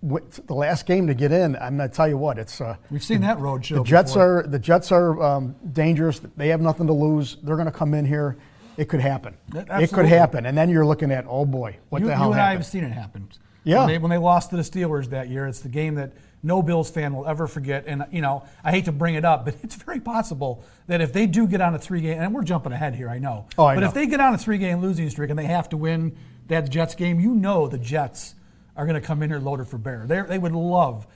with 0.02 0.44
the 0.48 0.54
last 0.54 0.84
game 0.84 1.06
to 1.06 1.14
get 1.14 1.30
in, 1.30 1.54
I'm 1.56 1.76
going 1.76 1.88
to 1.88 1.94
tell 1.94 2.08
you 2.08 2.18
what, 2.18 2.38
it's. 2.38 2.60
Uh, 2.60 2.74
We've 2.90 3.04
seen 3.04 3.20
that 3.20 3.38
road 3.38 3.64
show. 3.64 3.76
the 3.76 3.84
Jets 3.84 4.14
before. 4.14 4.40
are 4.40 4.42
the 4.48 4.58
Jets 4.58 4.90
are 4.90 5.22
um, 5.22 5.54
dangerous. 5.72 6.20
They 6.36 6.48
have 6.48 6.60
nothing 6.60 6.88
to 6.88 6.92
lose. 6.92 7.36
They're 7.44 7.56
going 7.56 7.66
to 7.66 7.72
come 7.72 7.94
in 7.94 8.04
here. 8.04 8.36
It 8.80 8.88
could 8.88 9.00
happen. 9.00 9.36
Yeah, 9.52 9.78
It 9.78 9.92
could 9.92 10.06
happen, 10.06 10.46
and 10.46 10.56
then 10.56 10.70
you're 10.70 10.86
looking 10.86 11.12
at, 11.12 11.26
oh 11.28 11.44
boy, 11.44 11.76
what 11.90 12.00
you, 12.00 12.06
the 12.06 12.12
you 12.12 12.16
hell 12.16 12.32
and 12.32 12.40
I 12.40 12.52
have 12.52 12.64
seen 12.64 12.82
it 12.82 12.92
happen. 12.92 13.28
Yeah. 13.62 13.80
When 13.80 13.88
they, 13.88 13.98
when 13.98 14.10
they 14.10 14.16
lost 14.16 14.48
to 14.50 14.56
the 14.56 14.62
Steelers 14.62 15.10
that 15.10 15.28
year, 15.28 15.46
it's 15.46 15.60
the 15.60 15.68
game 15.68 15.96
that 15.96 16.14
no 16.42 16.62
Bills 16.62 16.90
fan 16.90 17.14
will 17.14 17.26
ever 17.26 17.46
forget. 17.46 17.84
And 17.86 18.06
you 18.10 18.22
know, 18.22 18.42
I 18.64 18.70
hate 18.70 18.86
to 18.86 18.92
bring 18.92 19.16
it 19.16 19.24
up, 19.26 19.44
but 19.44 19.54
it's 19.62 19.74
very 19.74 20.00
possible 20.00 20.64
that 20.86 21.02
if 21.02 21.12
they 21.12 21.26
do 21.26 21.46
get 21.46 21.60
on 21.60 21.74
a 21.74 21.78
three-game, 21.78 22.22
and 22.22 22.34
we're 22.34 22.42
jumping 22.42 22.72
ahead 22.72 22.94
here, 22.94 23.10
I 23.10 23.18
know. 23.18 23.48
Oh, 23.58 23.66
I 23.66 23.74
but 23.74 23.80
know. 23.82 23.88
if 23.88 23.92
they 23.92 24.06
get 24.06 24.18
on 24.18 24.32
a 24.32 24.38
three-game 24.38 24.80
losing 24.80 25.10
streak 25.10 25.28
and 25.28 25.38
they 25.38 25.44
have 25.44 25.68
to 25.68 25.76
win 25.76 26.16
that 26.48 26.70
Jets 26.70 26.94
game, 26.94 27.20
you 27.20 27.34
know 27.34 27.68
the 27.68 27.76
Jets 27.76 28.34
are 28.76 28.86
going 28.86 28.98
to 28.98 29.06
come 29.06 29.22
in 29.22 29.28
here 29.28 29.40
loaded 29.40 29.68
for 29.68 29.76
bear. 29.76 30.06
They 30.06 30.22
they 30.22 30.38
would 30.38 30.52
love. 30.52 31.06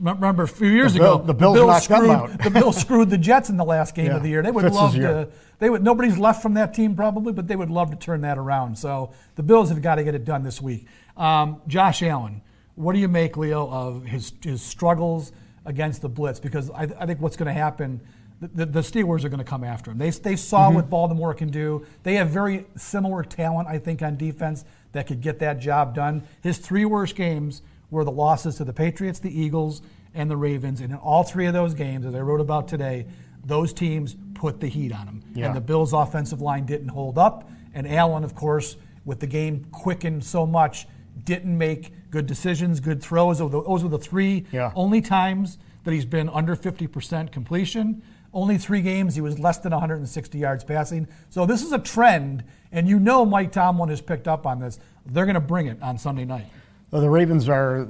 Remember 0.00 0.42
a 0.44 0.48
few 0.48 0.68
years 0.68 0.92
The 0.92 1.00
Bill- 1.00 1.14
ago, 1.16 1.24
the 1.26 1.34
Bills 1.34 1.56
knocked 1.58 1.88
them 1.88 1.98
screwed 1.98 2.10
out. 2.10 2.42
the 2.42 2.50
Bills 2.50 2.76
screwed 2.76 3.10
the 3.10 3.18
Jets 3.18 3.48
in 3.50 3.56
the 3.56 3.64
last 3.64 3.94
game 3.94 4.06
Yeah, 4.06 4.16
of 4.16 4.22
the 4.22 4.28
year. 4.28 4.42
They 4.42 4.50
would 4.50 4.64
Fitz's 4.64 4.76
love 4.80 4.94
year. 4.94 5.08
to. 5.24 5.28
They 5.58 5.70
would. 5.70 5.82
Nobody's 5.82 6.18
left 6.18 6.40
from 6.42 6.54
that 6.54 6.74
team 6.74 6.94
probably, 6.94 7.32
but 7.32 7.48
they 7.48 7.56
would 7.56 7.70
love 7.70 7.90
to 7.90 7.96
turn 7.96 8.20
that 8.20 8.38
around. 8.38 8.78
So 8.78 9.10
the 9.34 9.42
Bills 9.42 9.70
have 9.70 9.82
got 9.82 9.96
to 9.96 10.04
get 10.04 10.14
it 10.14 10.24
done 10.24 10.42
this 10.44 10.60
week. 10.62 10.86
Um, 11.16 11.62
Josh 11.66 12.02
Allen, 12.02 12.42
what 12.76 12.92
do 12.92 12.98
you 13.00 13.08
make, 13.08 13.36
Leo, 13.36 13.68
of 13.68 14.04
his 14.04 14.32
his 14.42 14.62
struggles 14.62 15.32
against 15.64 16.02
the 16.02 16.08
blitz? 16.08 16.38
Because 16.38 16.70
I, 16.70 16.82
I 16.98 17.06
think 17.06 17.20
what's 17.20 17.36
going 17.36 17.48
to 17.48 17.52
happen. 17.60 18.00
The, 18.40 18.46
the, 18.46 18.66
the 18.66 18.80
Steelers 18.82 19.24
are 19.24 19.28
going 19.30 19.38
to 19.40 19.44
come 19.44 19.64
after 19.64 19.90
him. 19.90 19.98
They, 19.98 20.10
they 20.10 20.36
saw 20.36 20.66
Mm-hmm. 20.66 20.76
what 20.76 20.88
Baltimore 20.90 21.34
can 21.34 21.48
do. 21.50 21.84
They 22.04 22.14
have 22.14 22.28
very 22.28 22.66
similar 22.76 23.24
talent, 23.24 23.66
I 23.66 23.78
think, 23.78 24.00
on 24.00 24.16
defense 24.16 24.64
that 24.92 25.08
could 25.08 25.20
get 25.20 25.40
that 25.40 25.58
job 25.58 25.92
done. 25.96 26.22
His 26.40 26.58
three 26.58 26.84
worst 26.84 27.16
games 27.16 27.62
were 27.90 28.04
the 28.04 28.10
losses 28.12 28.56
to 28.56 28.64
the 28.64 28.72
Patriots, 28.72 29.18
the 29.18 29.40
Eagles, 29.40 29.82
and 30.14 30.30
the 30.30 30.36
Ravens. 30.36 30.80
And 30.80 30.92
in 30.92 30.98
all 30.98 31.22
three 31.22 31.46
of 31.46 31.54
those 31.54 31.74
games, 31.74 32.04
as 32.06 32.14
I 32.14 32.20
wrote 32.20 32.40
about 32.40 32.68
today, 32.68 33.06
those 33.44 33.72
teams 33.72 34.16
put 34.34 34.60
the 34.60 34.68
heat 34.68 34.92
on 34.92 35.06
him. 35.06 35.22
Yeah. 35.34 35.46
And 35.46 35.56
the 35.56 35.60
Bills' 35.60 35.92
offensive 35.92 36.40
line 36.40 36.66
didn't 36.66 36.88
hold 36.88 37.18
up. 37.18 37.48
And 37.74 37.86
Allen, 37.88 38.24
of 38.24 38.34
course, 38.34 38.76
with 39.04 39.20
the 39.20 39.26
game 39.26 39.66
quickened 39.72 40.24
so 40.24 40.46
much, 40.46 40.86
didn't 41.24 41.56
make 41.56 41.92
good 42.10 42.26
decisions, 42.26 42.80
good 42.80 43.02
throws. 43.02 43.38
Those 43.38 43.52
were 43.52 43.60
the- 43.62 43.68
Those 43.68 43.82
were 43.84 43.88
the 43.90 43.98
three 43.98 44.44
Yeah. 44.52 44.72
only 44.74 45.00
times 45.00 45.58
that 45.84 45.92
he's 45.92 46.04
been 46.04 46.28
under 46.28 46.54
50% 46.56 47.32
completion. 47.32 48.02
Only 48.34 48.58
three 48.58 48.82
games, 48.82 49.14
he 49.14 49.20
was 49.22 49.38
less 49.38 49.58
than 49.58 49.72
160 49.72 50.38
yards 50.38 50.62
passing. 50.62 51.06
So 51.30 51.46
this 51.46 51.62
is 51.62 51.72
a 51.72 51.78
trend, 51.78 52.44
and 52.70 52.86
you 52.86 53.00
know 53.00 53.24
Mike 53.24 53.52
Tomlin 53.52 53.88
has 53.88 54.02
picked 54.02 54.28
up 54.28 54.46
on 54.46 54.58
this. 54.60 54.78
They're 55.06 55.24
going 55.24 55.34
to 55.34 55.40
bring 55.40 55.66
it 55.66 55.82
on 55.82 55.96
Sunday 55.96 56.26
night. 56.26 56.46
The 56.90 57.08
Ravens 57.10 57.48
are, 57.48 57.86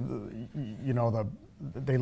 you 0.84 0.92
know, 0.92 1.10
the 1.10 1.26
they 1.80 1.98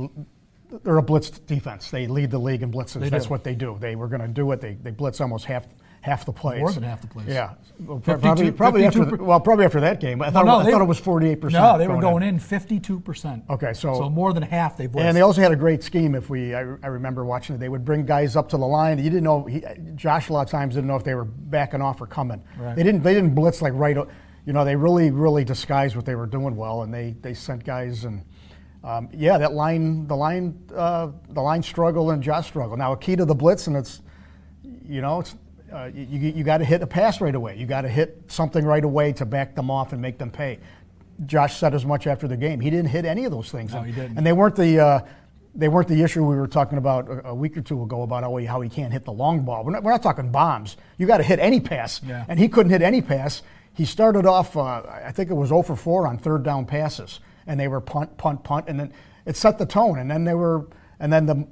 they're 0.82 0.96
a 0.96 1.02
blitz 1.02 1.30
defense. 1.30 1.90
They 1.90 2.06
lead 2.06 2.30
the 2.30 2.38
league 2.38 2.62
in 2.62 2.72
blitzes. 2.72 3.00
They 3.00 3.08
That's 3.08 3.26
do. 3.26 3.30
what 3.30 3.44
they 3.44 3.54
do. 3.54 3.76
They 3.80 3.96
were 3.96 4.08
going 4.08 4.22
to 4.22 4.28
do 4.28 4.50
it. 4.52 4.60
They 4.60 4.74
they 4.74 4.90
blitz 4.90 5.20
almost 5.20 5.44
half 5.44 5.66
half 6.00 6.24
the 6.24 6.32
plays. 6.32 6.60
More 6.60 6.72
than 6.72 6.84
half 6.84 7.00
the 7.00 7.06
plays. 7.08 7.26
Yeah. 7.26 7.54
Well, 7.80 7.98
52 7.98 8.20
probably 8.20 8.52
probably 8.52 8.84
after 8.86 9.04
the, 9.04 9.16
well 9.22 9.40
probably 9.40 9.64
after 9.64 9.80
that 9.80 10.00
game. 10.00 10.22
I 10.22 10.30
thought, 10.30 10.44
oh, 10.44 10.46
no, 10.46 10.56
I 10.58 10.64
they 10.64 10.70
thought 10.70 10.80
it 10.80 10.86
was 10.86 10.98
48 11.00 11.40
percent. 11.40 11.62
No, 11.62 11.78
they 11.78 11.88
were 11.88 12.00
going 12.00 12.22
in 12.22 12.38
52%. 12.38 13.50
Okay, 13.50 13.72
so- 13.72 13.94
so 13.94 14.10
more 14.10 14.32
than 14.32 14.42
half 14.42 14.76
they 14.76 14.86
blitzed. 14.88 15.00
And 15.02 15.16
they 15.16 15.20
also 15.20 15.40
had 15.40 15.52
a 15.52 15.56
great 15.56 15.82
scheme. 15.82 16.14
If 16.14 16.30
we, 16.30 16.54
I, 16.54 16.60
I 16.60 16.86
remember 16.86 17.24
watching 17.24 17.56
it, 17.56 17.58
they 17.58 17.68
would 17.68 17.84
bring 17.84 18.06
guys 18.06 18.36
up 18.36 18.48
to 18.50 18.56
the 18.56 18.66
line. 18.66 18.98
You 18.98 19.04
didn't 19.04 19.24
know. 19.24 19.44
He, 19.44 19.62
Josh 19.94 20.28
a 20.28 20.32
lot 20.32 20.42
of 20.42 20.50
times 20.50 20.74
didn't 20.74 20.86
know 20.86 20.96
if 20.96 21.04
they 21.04 21.14
were 21.14 21.24
backing 21.24 21.82
off 21.82 22.00
or 22.00 22.06
coming. 22.06 22.42
Right. 22.58 22.76
They 22.76 22.82
didn't. 22.82 23.02
They 23.02 23.14
didn't 23.14 23.34
blitz 23.34 23.60
like 23.60 23.72
right. 23.74 23.96
You 24.46 24.52
know, 24.52 24.64
they 24.64 24.76
really, 24.76 25.10
really 25.10 25.44
disguised 25.44 25.96
what 25.96 26.06
they 26.06 26.14
were 26.14 26.26
doing 26.26 26.56
well, 26.56 26.82
and 26.82 26.94
they 26.94 27.14
they 27.20 27.34
sent 27.34 27.64
guys 27.64 28.04
and. 28.04 28.22
Um, 28.84 29.08
yeah, 29.12 29.36
that 29.38 29.52
line, 29.52 30.06
the 30.06 30.14
line, 30.14 30.62
uh, 30.72 31.08
the 31.30 31.40
line 31.42 31.60
struggle 31.60 32.12
and 32.12 32.22
Josh 32.22 32.46
struggle. 32.46 32.76
Now, 32.76 32.92
a 32.92 32.96
key 32.96 33.16
to 33.16 33.24
the 33.24 33.34
blitz, 33.34 33.66
and 33.66 33.76
it's, 33.76 34.00
you 34.62 35.00
know, 35.00 35.18
it's 35.18 35.34
uh, 35.72 35.90
you, 35.92 36.04
you, 36.04 36.32
you 36.36 36.44
got 36.44 36.58
to 36.58 36.64
hit 36.64 36.82
a 36.82 36.86
pass 36.86 37.20
right 37.20 37.34
away. 37.34 37.56
You 37.56 37.66
got 37.66 37.80
to 37.80 37.88
hit 37.88 38.22
something 38.28 38.64
right 38.64 38.84
away 38.84 39.12
to 39.14 39.26
back 39.26 39.56
them 39.56 39.72
off 39.72 39.92
and 39.92 40.00
make 40.00 40.18
them 40.18 40.30
pay. 40.30 40.60
Josh 41.24 41.56
said 41.56 41.74
as 41.74 41.84
much 41.84 42.06
after 42.06 42.28
the 42.28 42.36
game. 42.36 42.60
He 42.60 42.70
didn't 42.70 42.90
hit 42.90 43.04
any 43.04 43.24
of 43.24 43.32
those 43.32 43.50
things. 43.50 43.72
No, 43.72 43.78
and, 43.78 43.86
he 43.88 43.92
didn't. 43.92 44.18
and 44.18 44.24
they 44.24 44.32
weren't 44.32 44.54
the 44.54 44.78
uh, 44.78 45.00
they 45.56 45.66
weren't 45.66 45.88
the 45.88 46.02
issue 46.02 46.24
we 46.24 46.36
were 46.36 46.46
talking 46.46 46.78
about 46.78 47.08
a, 47.08 47.28
a 47.30 47.34
week 47.34 47.56
or 47.56 47.62
two 47.62 47.82
ago 47.82 48.02
about 48.02 48.22
how 48.22 48.36
he, 48.36 48.46
how 48.46 48.60
he 48.60 48.68
can't 48.68 48.92
hit 48.92 49.04
the 49.04 49.12
long 49.12 49.44
ball. 49.44 49.64
We're 49.64 49.72
not, 49.72 49.82
we're 49.82 49.90
not 49.90 50.02
talking 50.04 50.30
bombs. 50.30 50.76
You 50.96 51.08
got 51.08 51.16
to 51.16 51.24
hit 51.24 51.40
any 51.40 51.58
pass, 51.58 52.00
Yeah. 52.06 52.24
and 52.28 52.38
he 52.38 52.48
couldn't 52.48 52.70
hit 52.70 52.82
any 52.82 53.02
pass. 53.02 53.42
He 53.76 53.84
started 53.84 54.24
off, 54.26 54.56
uh, 54.56 54.82
I 54.88 55.12
think 55.12 55.30
it 55.30 55.34
was 55.34 55.50
0 55.50 55.62
for 55.62 55.76
4 55.76 56.06
on 56.06 56.16
third 56.18 56.42
down 56.42 56.64
passes, 56.64 57.20
and 57.46 57.60
they 57.60 57.68
were 57.68 57.80
punt, 57.80 58.16
punt, 58.16 58.42
punt, 58.42 58.64
and 58.68 58.80
then 58.80 58.92
it 59.26 59.36
set 59.36 59.58
the 59.58 59.66
tone. 59.66 59.98
And 59.98 60.10
then 60.10 60.24
they 60.24 60.32
were, 60.34 60.66
and 60.98 61.12
then 61.12 61.26
the 61.26 61.46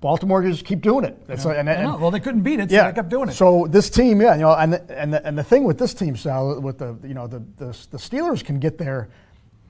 Baltimore 0.00 0.42
just 0.42 0.64
keep 0.64 0.80
doing 0.80 1.04
it. 1.04 1.16
And, 1.28 1.38
I 1.46 1.54
and- 1.74 1.82
know. 1.84 1.96
Well, 1.96 2.10
they 2.10 2.18
couldn't 2.18 2.40
beat 2.42 2.58
it, 2.58 2.70
so 2.70 2.76
they 2.84 2.92
kept 2.92 3.08
doing 3.08 3.28
it. 3.28 3.34
so 3.34 3.68
this 3.70 3.88
team, 3.88 4.20
yeah, 4.20 4.34
you 4.34 4.40
know, 4.40 4.52
and 4.54 4.72
the, 4.72 4.98
and 5.00 5.14
the, 5.14 5.24
and 5.24 5.38
the 5.38 5.44
thing 5.44 5.62
with 5.62 5.78
this 5.78 5.94
team, 5.94 6.16
Sal, 6.16 6.60
with 6.60 6.78
the 6.78 6.96
you 7.04 7.14
know 7.14 7.28
the, 7.28 7.38
the 7.56 7.66
the 7.92 7.98
Steelers 7.98 8.44
can 8.44 8.58
get 8.58 8.78
there, 8.78 9.08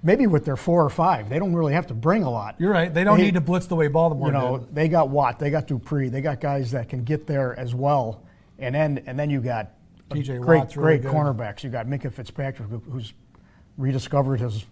maybe 0.03 0.27
with 0.27 0.47
their 0.47 0.57
four 0.57 0.83
or 0.83 0.89
five. 0.89 1.29
They 1.29 1.39
don't 1.39 1.55
really 1.55 1.75
have 1.75 1.87
to 1.89 1.95
bring 1.95 2.23
a 2.23 2.31
lot. 2.31 2.55
You're 2.59 2.73
right. 2.73 2.93
They 2.93 3.05
don't 3.05 3.19
need 3.19 3.35
to 3.35 3.43
blitz 3.43 3.67
the 3.67 3.77
way 3.77 3.89
Baltimore 3.89 4.29
You 4.29 4.33
know, 4.33 4.59
did. 4.59 4.75
they 4.75 4.89
got 4.89 5.11
Watt, 5.11 5.39
they 5.39 5.51
got 5.51 5.67
Dupree, 5.67 6.09
they 6.09 6.23
got 6.23 6.41
guys 6.41 6.71
that 6.71 6.89
can 6.89 7.05
get 7.05 7.27
there 7.27 7.59
as 7.61 7.75
well, 7.75 8.23
and 8.59 8.75
then 8.75 9.03
and 9.07 9.19
then 9.19 9.29
you 9.29 9.43
got 9.43 9.73
TJ 10.15 10.41
great 10.41 10.59
Watt's 10.59 10.77
really 10.77 10.99
great 10.99 11.03
good. 11.03 11.13
cornerbacks. 11.13 11.63
You 11.65 11.71
got 11.71 11.87
Minkah 11.87 12.13
Fitzpatrick, 12.13 12.69
who, 12.69 12.79
who's 12.79 13.13
rediscovered 13.77 14.41
his 14.41 14.65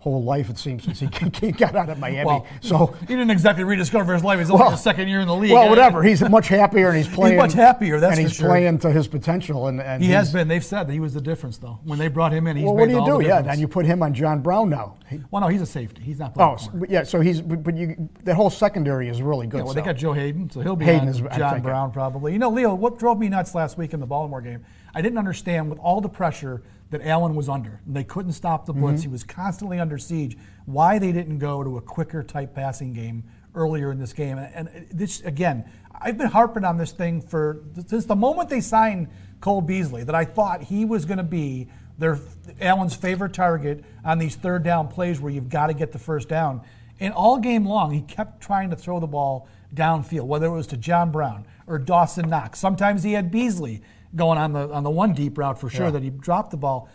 whole 0.00 0.22
life 0.22 0.48
it 0.48 0.56
seems 0.56 0.84
since 0.84 1.00
he 1.00 1.50
got 1.52 1.74
out 1.74 1.88
of 1.88 1.98
Miami. 1.98 2.24
Well, 2.24 2.46
so 2.60 2.94
he 3.00 3.06
didn't 3.06 3.30
exactly 3.30 3.64
rediscover 3.64 4.14
his 4.14 4.22
life. 4.22 4.38
He's 4.38 4.48
only 4.48 4.62
Well- 4.62 4.70
his 4.70 4.80
second 4.80 5.08
year 5.08 5.20
in 5.20 5.26
the 5.26 5.34
league. 5.34 5.50
well, 5.50 5.68
whatever. 5.68 6.04
He's 6.04 6.22
much 6.28 6.46
happier 6.46 6.88
and 6.88 6.96
he's 6.96 7.08
playing. 7.08 7.34
He's 7.34 7.42
much 7.42 7.52
happier, 7.52 7.98
that's 7.98 8.16
and 8.16 8.26
he's 8.26 8.36
sure. 8.36 8.48
playing 8.48 8.78
to 8.80 8.92
his 8.92 9.08
potential. 9.08 9.66
And, 9.66 9.80
and 9.80 10.02
He 10.02 10.10
has 10.10 10.32
been. 10.32 10.46
They've 10.46 10.64
said 10.64 10.86
that 10.86 10.92
he 10.92 11.00
was 11.00 11.14
the 11.14 11.20
difference, 11.20 11.58
though. 11.58 11.80
When 11.82 11.98
they 11.98 12.06
brought 12.06 12.32
him 12.32 12.46
in, 12.46 12.56
he's 12.56 12.64
Well, 12.64 12.76
what 12.76 12.88
do 12.88 12.94
you 12.94 13.04
do? 13.04 13.26
Yeah, 13.26 13.42
and 13.44 13.60
you 13.60 13.66
put 13.66 13.86
him 13.86 14.02
on 14.04 14.14
John 14.14 14.40
Brown 14.40 14.70
now. 14.70 14.96
He- 15.08 15.20
well, 15.32 15.42
no, 15.42 15.48
he's 15.48 15.62
a 15.62 15.66
safety. 15.66 16.00
He's 16.02 16.20
not 16.20 16.30
oh, 16.30 16.34
playing 16.34 16.52
oh, 16.52 16.56
so- 16.58 16.86
yeah. 16.88 17.02
So 17.02 17.20
he's 17.20 17.40
but 17.40 17.76
you 17.76 18.08
that 18.22 18.36
whole 18.36 18.50
secondary 18.50 19.08
is 19.08 19.20
really 19.20 19.48
good. 19.48 19.58
Yeah, 19.58 19.64
well, 19.64 19.74
they 19.74 19.82
got 19.82 19.96
Joe 19.96 20.12
Haden, 20.12 20.50
so 20.50 20.60
he'll 20.60 20.76
be 20.76 20.84
Haden 20.84 21.00
on 21.00 21.08
is- 21.08 21.22
John. 21.36 21.60
Brown 21.60 21.90
probably. 21.90 22.32
You 22.32 22.38
know, 22.38 22.50
Leo, 22.50 22.72
what 22.72 23.00
drove 23.00 23.18
me 23.18 23.28
nuts 23.28 23.52
last 23.52 23.76
week 23.76 23.92
in 23.94 23.98
the 24.00 24.06
Baltimore 24.06 24.40
game? 24.40 24.64
I 24.98 25.00
didn't 25.00 25.18
understand 25.18 25.70
with 25.70 25.78
all 25.78 26.00
the 26.00 26.08
pressure 26.08 26.60
that 26.90 27.02
Allen 27.02 27.36
was 27.36 27.48
under. 27.48 27.80
and 27.86 27.94
They 27.94 28.02
couldn't 28.02 28.32
stop 28.32 28.66
the 28.66 28.72
blitz. 28.72 29.02
Mm-hmm. 29.02 29.10
He 29.10 29.12
was 29.12 29.22
constantly 29.22 29.78
under 29.78 29.96
siege. 29.96 30.36
Why 30.66 30.98
they 30.98 31.12
didn't 31.12 31.38
go 31.38 31.62
to 31.62 31.76
a 31.76 31.80
quicker 31.80 32.24
type 32.24 32.52
passing 32.52 32.94
game 32.94 33.22
earlier 33.54 33.92
in 33.92 34.00
this 34.00 34.12
game? 34.12 34.38
And 34.38 34.68
and 34.68 34.88
this 34.90 35.20
again, 35.20 35.70
I've 36.00 36.18
been 36.18 36.26
harping 36.26 36.64
on 36.64 36.78
this 36.78 36.90
thing 36.90 37.20
for 37.20 37.62
since 37.86 38.06
the 38.06 38.16
moment 38.16 38.50
they 38.50 38.60
signed 38.60 39.06
Cole 39.40 39.60
Beasley 39.60 40.02
that 40.02 40.16
I 40.16 40.24
thought 40.24 40.64
he 40.64 40.84
was 40.84 41.04
going 41.04 41.18
to 41.18 41.22
be 41.22 41.68
their 41.96 42.18
Allen's 42.60 42.96
favorite 42.96 43.34
target 43.34 43.84
on 44.04 44.18
these 44.18 44.34
third 44.34 44.64
down 44.64 44.88
plays 44.88 45.20
where 45.20 45.30
you've 45.30 45.48
got 45.48 45.68
to 45.68 45.74
get 45.74 45.92
the 45.92 46.00
first 46.00 46.28
down. 46.28 46.62
And 46.98 47.14
all 47.14 47.38
game 47.38 47.64
long, 47.64 47.92
he 47.92 48.00
kept 48.00 48.40
trying 48.40 48.70
to 48.70 48.76
throw 48.76 48.98
the 48.98 49.06
ball 49.06 49.46
downfield, 49.72 50.26
whether 50.26 50.46
it 50.46 50.50
was 50.50 50.66
to 50.68 50.76
John 50.76 51.12
Brown 51.12 51.46
or 51.68 51.78
Dawson 51.78 52.28
Knox. 52.28 52.58
Sometimes 52.58 53.04
he 53.04 53.12
had 53.12 53.30
Beasley 53.30 53.80
going 54.14 54.38
on 54.38 54.52
the 54.52 54.70
on 54.72 54.84
the 54.84 54.90
one 54.90 55.12
deep 55.14 55.36
route 55.38 55.58
for 55.58 55.68
sure 55.68 55.86
Yeah. 55.86 55.92
that 55.92 56.02
he 56.02 56.10
dropped 56.10 56.50
the 56.50 56.56
ball. 56.56 56.88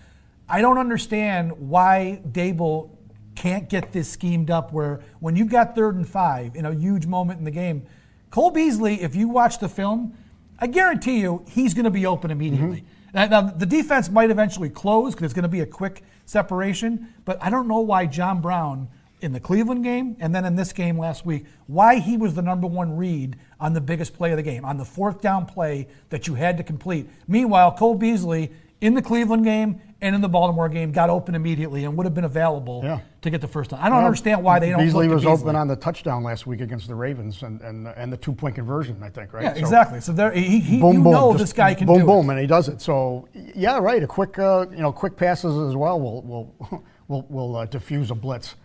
I 0.50 0.62
don't 0.62 0.78
understand 0.78 1.52
why 1.70 2.22
Daboll 2.30 2.90
can't 3.36 3.70
get 3.70 3.92
this 3.92 4.10
schemed 4.10 4.52
up 4.52 4.72
where 4.74 5.02
when 5.20 5.36
you've 5.36 5.50
got 5.50 5.76
third 5.76 5.96
and 5.96 6.08
five 6.08 6.56
in 6.56 6.66
a 6.66 6.74
huge 6.74 7.08
moment 7.08 7.40
in 7.40 7.46
the 7.46 7.52
game, 7.52 7.84
Cole 8.30 8.52
Beasley, 8.52 9.02
if 9.02 9.16
you 9.16 9.28
watch 9.30 9.60
the 9.60 9.70
film, 9.70 10.14
I 10.60 10.68
guarantee 10.68 11.20
you 11.20 11.44
he's 11.50 11.74
going 11.74 11.86
to 11.86 11.92
be 11.92 12.06
open 12.06 12.30
immediately. 12.32 12.78
Mm-hmm. 12.78 12.88
Now, 13.16 13.26
now, 13.28 13.42
the 13.52 13.66
defense 13.66 14.10
might 14.10 14.32
eventually 14.32 14.70
close 14.70 15.14
because 15.14 15.26
it's 15.26 15.34
going 15.34 15.44
to 15.44 15.50
be 15.50 15.60
a 15.60 15.66
quick 15.68 16.04
separation, 16.26 17.14
but 17.26 17.38
I 17.42 17.50
don't 17.50 17.68
know 17.68 17.80
why 17.80 18.06
John 18.08 18.42
Brown 18.42 18.88
in 19.24 19.32
the 19.32 19.40
Cleveland 19.40 19.84
game 19.84 20.18
and 20.20 20.36
then 20.36 20.44
in 20.46 20.56
this 20.56 20.74
game 20.74 20.98
last 21.00 21.26
week, 21.26 21.46
why 21.68 22.00
he 22.00 22.18
was 22.18 22.34
the 22.36 22.42
number 22.42 22.68
one 22.68 22.96
read 22.98 23.38
on 23.60 23.74
the 23.74 23.82
biggest 23.82 24.14
play 24.16 24.32
of 24.32 24.38
the 24.38 24.44
game, 24.44 24.66
on 24.66 24.78
the 24.78 24.86
fourth 24.86 25.22
down 25.22 25.46
play 25.46 25.88
that 26.10 26.28
you 26.28 26.36
had 26.36 26.58
to 26.58 26.64
complete. 26.64 27.10
Meanwhile, 27.28 27.72
Cole 27.72 27.96
Beasley 27.96 28.52
in 28.82 28.94
the 28.96 29.02
Cleveland 29.02 29.46
game 29.46 29.82
and 30.02 30.14
in 30.14 30.20
the 30.20 30.28
Baltimore 30.28 30.68
game 30.68 30.92
got 30.92 31.10
open 31.10 31.36
immediately 31.36 31.86
and 31.86 31.96
would 31.96 32.06
have 32.06 32.14
been 32.14 32.26
available 32.26 32.82
Yeah. 32.84 33.00
to 33.22 33.30
get 33.30 33.40
the 33.40 33.48
first 33.48 33.70
down. 33.70 33.80
I 33.80 33.88
don't 33.88 34.04
understand 34.04 34.44
why 34.44 34.60
they 34.60 34.72
don't 34.72 34.80
Beasley 34.84 35.08
was 35.08 35.22
Beasley. 35.24 35.42
open 35.42 35.56
on 35.56 35.70
the 35.70 35.78
touchdown 35.78 36.22
last 36.22 36.46
week 36.46 36.60
against 36.60 36.90
the 36.90 36.96
Ravens 36.96 37.44
and 37.44 37.62
and, 37.62 37.88
and 37.88 38.12
the 38.12 38.18
two 38.18 38.34
point 38.34 38.56
conversion. 38.56 39.02
I 39.02 39.08
think 39.10 39.32
right. 39.32 39.44
Yeah, 39.44 39.54
So- 39.54 39.60
exactly. 39.62 40.02
So 40.02 40.12
there, 40.12 40.34
he, 40.34 40.60
he 40.60 40.82
boom, 40.82 40.98
you 40.98 41.04
boom. 41.04 41.14
know 41.14 41.34
this 41.34 41.54
guy 41.54 41.74
can 41.74 41.88
boom, 41.88 42.00
do 42.00 42.06
boom, 42.06 42.30
it. 42.30 42.34
and 42.34 42.42
he 42.42 42.48
does 42.48 42.68
it. 42.68 42.82
So 42.82 43.30
yeah, 43.34 43.80
right. 43.80 44.04
A 44.04 44.08
quick, 44.08 44.38
uh, 44.38 44.66
you 44.72 44.82
know, 44.82 44.92
quick 44.92 45.16
passes 45.16 45.56
as 45.70 45.78
well 45.78 45.98
will 46.02 46.22
will 46.24 46.84
will 47.08 47.26
will 47.30 47.56
uh, 47.56 47.66
diffuse 47.66 48.12
a 48.12 48.16
blitz. 48.16 48.56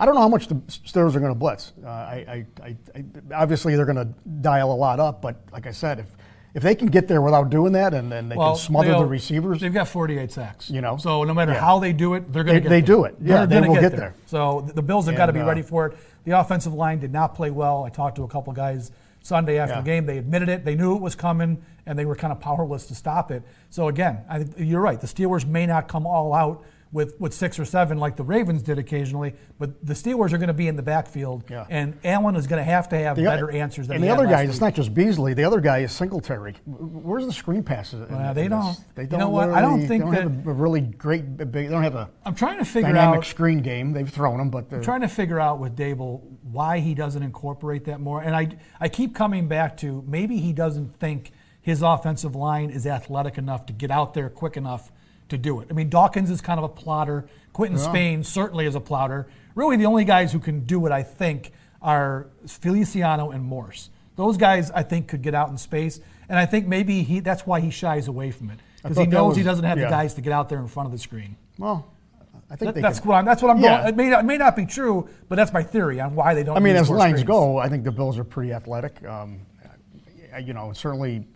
I 0.00 0.06
don't 0.06 0.14
know 0.14 0.22
how 0.22 0.28
much 0.28 0.48
the 0.48 0.54
Steelers 0.54 1.14
are 1.14 1.20
going 1.20 1.32
to 1.32 1.38
blitz. 1.38 1.72
Uh, 1.84 1.88
I, 1.88 2.46
I, 2.62 2.64
I, 2.64 2.76
I, 2.96 3.04
obviously 3.34 3.76
they're 3.76 3.84
going 3.84 3.96
to 3.96 4.08
dial 4.40 4.72
a 4.72 4.74
lot 4.74 4.98
up, 4.98 5.20
but 5.20 5.36
like 5.52 5.66
I 5.66 5.72
said, 5.72 5.98
if 6.00 6.06
if 6.52 6.64
they 6.64 6.74
can 6.74 6.88
get 6.88 7.06
there 7.06 7.22
without 7.22 7.48
doing 7.48 7.74
that, 7.74 7.94
and 7.94 8.10
then 8.10 8.28
they 8.28 8.34
Well, 8.34 8.54
can 8.54 8.58
smother 8.58 8.92
the 8.94 9.04
receivers, 9.04 9.60
They've 9.60 9.72
got 9.72 9.86
48 9.86 10.32
sacks. 10.32 10.68
You 10.68 10.80
know? 10.80 10.96
So 10.96 11.22
no 11.22 11.32
matter 11.32 11.52
Yeah. 11.52 11.60
how 11.60 11.78
they 11.78 11.92
do 11.92 12.14
it, 12.14 12.32
they're 12.32 12.42
going 12.42 12.54
They- 12.56 12.60
to 12.60 12.62
get 12.64 12.68
they 12.70 12.80
there. 12.80 12.86
do 12.96 13.04
it. 13.04 13.14
They're 13.20 13.36
Yeah, 13.40 13.46
they 13.46 13.54
gonna 13.56 13.68
will 13.68 13.74
get, 13.76 13.82
get 13.82 13.90
there. 13.92 14.00
there. 14.00 14.14
So 14.26 14.64
the 14.66 14.72
the 14.72 14.82
Bills 14.82 15.06
have 15.06 15.14
got 15.16 15.26
to 15.26 15.32
be 15.32 15.38
uh, 15.40 15.46
ready 15.46 15.62
for 15.62 15.86
it. 15.86 15.96
The 16.24 16.32
offensive 16.32 16.74
line 16.74 16.98
did 16.98 17.12
not 17.12 17.36
play 17.36 17.50
well. 17.52 17.84
I 17.84 17.90
talked 17.90 18.16
to 18.16 18.24
a 18.24 18.28
couple 18.28 18.52
guys 18.52 18.90
Sunday 19.22 19.58
after 19.58 19.74
Yeah. 19.76 19.80
the 19.82 19.86
game. 19.86 20.06
They 20.06 20.18
admitted 20.18 20.48
it. 20.48 20.64
They 20.64 20.74
knew 20.74 20.96
it 20.96 21.00
was 21.02 21.14
coming, 21.14 21.62
and 21.86 21.96
they 21.96 22.04
were 22.06 22.16
kind 22.16 22.32
of 22.32 22.40
powerless 22.40 22.86
to 22.86 22.94
stop 22.96 23.30
it. 23.30 23.44
So 23.68 23.86
again, 23.86 24.18
I, 24.28 24.44
you're 24.56 24.80
right. 24.80 25.00
The 25.00 25.06
Steelers 25.06 25.46
may 25.46 25.66
not 25.66 25.86
come 25.86 26.04
all 26.06 26.34
out 26.34 26.64
with, 26.92 27.20
with 27.20 27.32
six 27.32 27.56
or 27.58 27.64
seven 27.64 27.98
like 27.98 28.16
the 28.16 28.24
Ravens 28.24 28.62
did 28.62 28.76
occasionally, 28.78 29.34
but 29.60 29.84
the 29.86 29.94
Steelers 29.94 30.32
are 30.32 30.38
going 30.38 30.48
to 30.48 30.52
be 30.54 30.66
in 30.66 30.74
the 30.74 30.82
backfield, 30.82 31.44
Yeah. 31.48 31.64
and 31.70 31.96
Allen 32.02 32.34
is 32.34 32.48
going 32.48 32.58
to 32.58 32.64
have 32.64 32.88
to 32.88 32.98
have 32.98 33.16
The 33.16 33.22
better 33.22 33.48
answers 33.50 33.86
than 33.86 33.96
and 33.96 34.04
he 34.04 34.08
the 34.10 34.14
other 34.16 34.26
guy. 34.26 34.42
It's 34.42 34.60
not 34.60 34.74
just 34.74 34.92
Beasley. 34.92 35.32
The 35.34 35.44
other 35.44 35.60
guy 35.60 35.78
is 35.78 35.92
Singletary. 35.92 36.56
Where's 36.66 37.26
the 37.26 37.32
screen 37.32 37.62
passes? 37.62 38.10
Well, 38.10 38.34
they 38.34 38.48
don't- 38.48 38.66
this? 38.66 38.84
They 38.96 39.06
don't. 39.06 39.20
You 39.20 39.24
know 39.26 39.30
what? 39.30 39.50
I 39.50 39.60
don't 39.60 39.78
think 39.86 39.88
they 39.88 39.98
don't 39.98 40.10
that- 40.14 40.22
have 40.22 40.46
a, 40.48 40.52
really 40.52 40.80
great. 40.80 41.36
Big, 41.36 41.52
they 41.52 41.68
don't 41.68 41.84
have 41.84 41.94
a 41.94 42.10
I'm 42.24 42.34
trying 42.34 42.58
to 42.58 42.64
figure 42.64 42.92
dynamic 42.92 43.18
out. 43.18 43.24
screen 43.26 43.60
game. 43.60 43.92
They've 43.92 44.08
thrown 44.10 44.38
them, 44.38 44.50
but 44.50 44.68
they're- 44.68 44.82
trying 44.82 45.02
to 45.02 45.08
figure 45.08 45.38
out 45.38 45.60
with 45.60 45.76
Daboll 45.76 46.22
why 46.42 46.80
he 46.80 46.94
doesn't 46.94 47.22
incorporate 47.22 47.84
that 47.84 48.00
more. 48.00 48.20
And 48.20 48.34
I, 48.34 48.48
I 48.80 48.88
keep 48.88 49.14
coming 49.14 49.46
back 49.46 49.76
to 49.78 50.02
maybe 50.08 50.38
he 50.38 50.52
doesn't 50.52 50.96
think 50.98 51.30
his 51.62 51.82
offensive 51.82 52.34
line 52.34 52.70
is 52.70 52.86
athletic 52.86 53.38
enough 53.38 53.66
to 53.66 53.72
get 53.72 53.90
out 53.92 54.14
there 54.14 54.28
quick 54.28 54.56
enough 54.56 54.90
to 55.30 55.38
do 55.38 55.60
it. 55.60 55.68
I 55.70 55.72
mean, 55.72 55.88
Dawkins 55.88 56.30
is 56.30 56.40
kind 56.40 56.58
of 56.58 56.64
a 56.64 56.68
plotter. 56.68 57.26
Quinton 57.52 57.78
Spain 57.78 58.22
certainly 58.24 58.66
is 58.66 58.74
a 58.74 58.80
plotter. 58.80 59.26
Really, 59.54 59.76
the 59.76 59.86
only 59.86 60.04
guys 60.04 60.32
who 60.32 60.38
can 60.38 60.60
do 60.64 60.86
it, 60.86 60.92
I 60.92 61.02
think, 61.02 61.52
are 61.82 62.28
Feliciano 62.46 63.30
and 63.30 63.42
Morse. 63.44 63.90
Those 64.16 64.36
guys, 64.36 64.70
I 64.70 64.82
think, 64.82 65.08
could 65.08 65.22
get 65.22 65.34
out 65.34 65.48
in 65.48 65.58
space. 65.58 66.00
And 66.28 66.38
I 66.38 66.46
think 66.46 66.68
maybe 66.68 67.02
he 67.02 67.20
that's 67.20 67.46
why 67.46 67.60
he 67.60 67.70
shies 67.70 68.06
away 68.06 68.30
from 68.30 68.50
it. 68.50 68.60
Because 68.82 68.98
he 68.98 69.06
knows 69.06 69.36
he 69.36 69.42
doesn't 69.42 69.64
have 69.64 69.78
yeah. 69.78 69.84
the 69.86 69.90
guys 69.90 70.14
to 70.14 70.20
get 70.20 70.32
out 70.32 70.48
there 70.48 70.58
in 70.58 70.68
front 70.68 70.86
of 70.86 70.92
the 70.92 70.98
screen. 70.98 71.36
well, 71.58 71.92
I 72.52 72.56
think 72.56 72.74
That- 72.74 72.80
that's 72.82 72.98
could- 73.00 73.08
what 73.08 73.16
I'm. 73.16 73.24
That's 73.24 73.42
what 73.42 73.50
I'm 73.50 73.60
Yeah. 73.60 73.78
going. 73.82 73.88
It 73.90 73.96
may 73.96 74.10
not, 74.10 74.20
it 74.20 74.26
may 74.26 74.36
not 74.36 74.56
be 74.56 74.66
true, 74.66 75.08
but 75.28 75.36
that's 75.36 75.52
my 75.52 75.62
theory 75.62 76.00
on 76.00 76.14
why 76.16 76.34
they 76.34 76.42
don't. 76.42 76.56
I 76.56 76.60
mean, 76.60 76.74
as 76.76 76.90
lines 76.90 77.20
screens. 77.20 77.26
go, 77.28 77.58
I 77.58 77.68
think 77.68 77.84
the 77.84 77.92
Bills 77.92 78.18
are 78.18 78.24
pretty 78.24 78.52
athletic. 78.52 79.04
Um, 79.06 79.40
you 80.42 80.52
know, 80.52 80.72
certainly, 80.72 81.26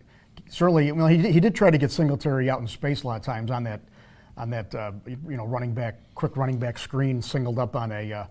certainly. 0.48 0.90
Well, 0.92 1.06
he, 1.06 1.18
he 1.30 1.40
did 1.40 1.54
try 1.54 1.70
to 1.70 1.78
get 1.78 1.90
Singletary 1.90 2.50
out 2.50 2.60
in 2.60 2.66
space 2.66 3.02
a 3.02 3.06
lot 3.06 3.16
of 3.16 3.22
times 3.22 3.50
on 3.50 3.64
that, 3.64 3.80
on 4.36 4.50
that, 4.50 4.74
uh, 4.74 4.92
you 5.06 5.36
know, 5.36 5.46
running 5.46 5.74
back, 5.74 6.00
quick 6.14 6.36
running 6.36 6.58
back 6.58 6.78
screen, 6.78 7.22
singled 7.22 7.58
up 7.58 7.76
on 7.76 7.92
a, 7.92 8.12
uh, 8.12 8.24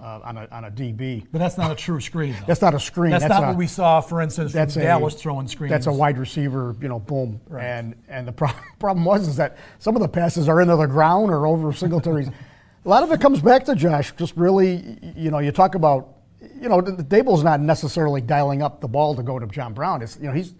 uh, 0.00 0.20
on, 0.24 0.36
a, 0.36 0.48
on 0.52 0.64
a 0.64 0.70
DB. 0.70 1.26
But 1.32 1.38
that's 1.38 1.58
not 1.58 1.72
a 1.72 1.74
true 1.74 2.00
screen. 2.00 2.32
Though. 2.32 2.46
That's 2.46 2.62
not 2.62 2.74
a 2.74 2.80
screen. 2.80 3.10
That's, 3.10 3.24
That's 3.24 3.32
not 3.32 3.44
a- 3.44 3.46
what 3.48 3.56
we 3.56 3.66
saw, 3.66 4.00
for 4.00 4.20
instance, 4.20 4.52
That's 4.52 4.76
a 4.76 4.80
Dallas 4.80 5.14
throwing 5.14 5.48
screens. 5.48 5.70
That's 5.70 5.86
a 5.86 5.92
wide 5.92 6.18
receiver, 6.18 6.76
you 6.80 6.88
know, 6.88 7.00
boom. 7.00 7.40
Right. 7.48 7.64
And 7.64 7.96
and 8.08 8.26
the 8.26 8.32
pro- 8.32 8.52
problem 8.78 9.04
was 9.04 9.26
is 9.26 9.36
that 9.36 9.56
some 9.78 9.96
of 9.96 10.02
the 10.02 10.08
passes 10.08 10.48
are 10.48 10.60
into 10.60 10.76
the 10.76 10.86
ground 10.86 11.30
or 11.30 11.46
over 11.46 11.72
Singletary's. 11.72 12.28
a 12.84 12.88
lot 12.88 13.02
of 13.02 13.10
it 13.12 13.20
comes 13.20 13.40
back 13.40 13.64
to 13.64 13.74
Josh. 13.74 14.12
Just 14.16 14.36
really, 14.36 14.98
you 15.16 15.30
know, 15.30 15.40
you 15.40 15.50
talk 15.50 15.74
about, 15.74 16.14
you 16.40 16.68
know, 16.68 16.80
Daboll's 16.80 17.42
not 17.42 17.60
necessarily 17.60 18.20
dialing 18.20 18.62
up 18.62 18.80
the 18.80 18.88
ball 18.88 19.14
to 19.16 19.22
go 19.22 19.38
to 19.38 19.46
John 19.46 19.74
Brown. 19.74 20.02
It's 20.02 20.16
you 20.18 20.28
know 20.28 20.32
he's, 20.32 20.54